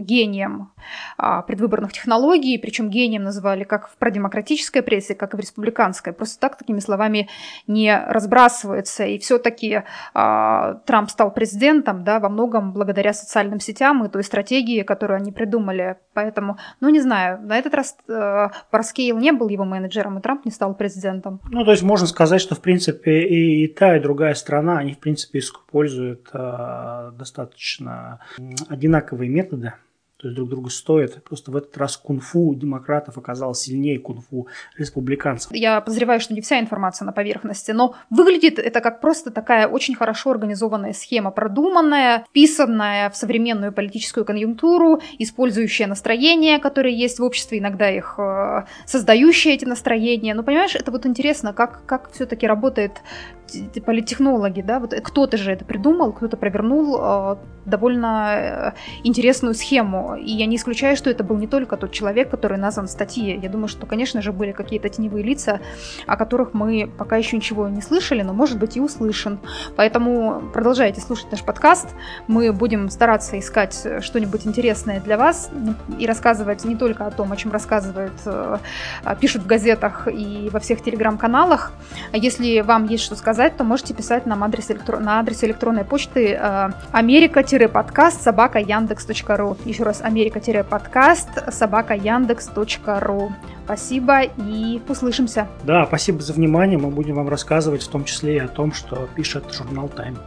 гением 0.04 0.72
а, 1.16 1.42
предвыборных 1.42 1.92
технологий, 1.92 2.58
причем 2.58 2.90
гением 2.90 3.24
называли 3.24 3.64
как 3.64 3.88
в 3.88 3.96
продемократической 3.96 4.82
прессе, 4.82 5.14
как 5.14 5.34
и 5.34 5.36
в 5.36 5.40
республиканской. 5.40 6.12
Просто 6.12 6.40
так 6.40 6.58
такими 6.58 6.78
словами 6.78 7.28
не 7.66 7.96
разбрасываются. 7.96 9.04
И 9.04 9.18
все-таки 9.18 9.82
Трамп 10.12 11.10
стал 11.10 11.32
президентом 11.32 12.04
да, 12.04 12.20
во 12.20 12.28
многом 12.28 12.72
благодаря 12.72 13.12
социальным 13.12 13.60
сетям 13.60 14.04
и 14.04 14.08
той 14.08 14.22
стратегии, 14.22 14.82
которую 14.82 15.16
они 15.16 15.32
придумали. 15.32 15.96
Поэтому, 16.12 16.58
ну 16.80 16.88
не 16.88 17.00
знаю, 17.00 17.40
на 17.42 17.58
этот 17.58 17.74
раз 17.74 17.96
э, 18.08 18.48
Парскейл 18.70 19.18
не 19.18 19.32
был 19.32 19.48
его 19.48 19.64
менеджером, 19.64 20.18
и 20.18 20.22
Трамп 20.22 20.44
не 20.44 20.50
стал 20.50 20.74
президентом. 20.74 21.40
Ну, 21.50 21.64
то 21.64 21.72
есть 21.72 21.82
можно 21.82 22.06
сказать, 22.06 22.40
что, 22.40 22.54
в 22.54 22.60
принципе, 22.60 23.22
и 23.22 23.66
та, 23.68 23.96
и 23.96 24.00
другая 24.00 24.34
страна, 24.34 24.78
они, 24.78 24.92
в 24.92 24.98
принципе, 24.98 25.40
используют 25.40 26.28
э, 26.32 27.10
достаточно 27.18 28.20
одинаковые 28.68 29.28
методы 29.28 29.72
то 30.24 30.28
есть 30.28 30.36
друг 30.36 30.48
друга 30.48 30.70
стоят. 30.70 31.22
Просто 31.22 31.50
в 31.50 31.56
этот 31.56 31.76
раз 31.76 31.98
кунг-фу 31.98 32.54
демократов 32.54 33.18
оказалось 33.18 33.60
сильнее 33.60 33.98
кунг-фу 33.98 34.48
республиканцев. 34.78 35.52
Я 35.52 35.82
подозреваю, 35.82 36.18
что 36.18 36.32
не 36.32 36.40
вся 36.40 36.58
информация 36.60 37.04
на 37.04 37.12
поверхности, 37.12 37.72
но 37.72 37.94
выглядит 38.08 38.58
это 38.58 38.80
как 38.80 39.02
просто 39.02 39.30
такая 39.30 39.68
очень 39.68 39.94
хорошо 39.94 40.30
организованная 40.30 40.94
схема, 40.94 41.30
продуманная, 41.30 42.24
вписанная 42.30 43.10
в 43.10 43.16
современную 43.18 43.70
политическую 43.70 44.24
конъюнктуру, 44.24 45.02
использующая 45.18 45.86
настроения, 45.86 46.58
которые 46.58 46.98
есть 46.98 47.18
в 47.18 47.22
обществе, 47.22 47.58
иногда 47.58 47.90
их 47.90 48.14
э, 48.18 48.64
создающие 48.86 49.52
эти 49.52 49.66
настроения. 49.66 50.32
Но 50.32 50.42
понимаешь, 50.42 50.74
это 50.74 50.90
вот 50.90 51.04
интересно, 51.04 51.52
как, 51.52 51.84
как 51.84 52.10
все-таки 52.12 52.46
работает 52.46 52.92
политтехнологи, 53.84 54.62
да, 54.62 54.80
вот 54.80 54.94
кто-то 54.94 55.36
же 55.36 55.52
это 55.52 55.64
придумал, 55.64 56.12
кто-то 56.12 56.36
провернул 56.36 56.96
э, 56.98 57.36
довольно 57.66 58.34
э, 58.36 58.72
интересную 59.04 59.54
схему, 59.54 60.13
и 60.16 60.30
я 60.30 60.46
не 60.46 60.56
исключаю, 60.56 60.96
что 60.96 61.10
это 61.10 61.24
был 61.24 61.36
не 61.36 61.46
только 61.46 61.76
тот 61.76 61.92
человек, 61.92 62.30
который 62.30 62.58
назван 62.58 62.86
в 62.86 62.90
статье. 62.90 63.36
Я 63.36 63.48
думаю, 63.48 63.68
что, 63.68 63.86
конечно 63.86 64.22
же, 64.22 64.32
были 64.32 64.52
какие-то 64.52 64.88
теневые 64.88 65.24
лица, 65.24 65.60
о 66.06 66.16
которых 66.16 66.54
мы 66.54 66.90
пока 66.98 67.16
еще 67.16 67.36
ничего 67.36 67.68
не 67.68 67.82
слышали, 67.82 68.22
но, 68.22 68.32
может 68.32 68.58
быть, 68.58 68.76
и 68.76 68.80
услышим. 68.80 69.38
Поэтому 69.76 70.42
продолжайте 70.52 71.00
слушать 71.00 71.30
наш 71.30 71.42
подкаст. 71.42 71.88
Мы 72.26 72.52
будем 72.52 72.88
стараться 72.90 73.38
искать 73.38 73.86
что-нибудь 74.00 74.46
интересное 74.46 75.00
для 75.00 75.16
вас 75.16 75.50
и 75.98 76.06
рассказывать 76.06 76.64
не 76.64 76.76
только 76.76 77.06
о 77.06 77.10
том, 77.10 77.32
о 77.32 77.36
чем 77.36 77.52
рассказывают, 77.52 78.12
э, 78.26 78.56
пишут 79.20 79.42
в 79.42 79.46
газетах 79.46 80.08
и 80.08 80.48
во 80.52 80.60
всех 80.60 80.82
телеграм-каналах. 80.82 81.72
А 82.12 82.16
если 82.16 82.60
вам 82.60 82.86
есть 82.86 83.04
что 83.04 83.16
сказать, 83.16 83.56
то 83.56 83.64
можете 83.64 83.94
писать 83.94 84.26
нам 84.26 84.42
адрес 84.44 84.70
электро... 84.70 84.98
на 84.98 85.20
адрес 85.20 85.42
электронной 85.44 85.84
почты 85.84 86.32
э, 86.32 86.70
америка-подкаст 86.92 88.22
собака 88.22 88.58
яндекс.ру. 88.58 89.56
Еще 89.64 89.82
раз, 89.82 89.93
америка-подкаст 90.00 91.52
собака 91.52 91.94
яндекс.ру. 91.94 93.32
Спасибо 93.64 94.22
и 94.22 94.80
услышимся. 94.88 95.48
Да, 95.64 95.86
спасибо 95.86 96.20
за 96.20 96.32
внимание. 96.32 96.78
Мы 96.78 96.90
будем 96.90 97.14
вам 97.14 97.28
рассказывать 97.28 97.82
в 97.82 97.88
том 97.88 98.04
числе 98.04 98.36
и 98.36 98.38
о 98.38 98.48
том, 98.48 98.72
что 98.72 99.08
пишет 99.14 99.52
журнал 99.52 99.90
Time. 99.94 100.18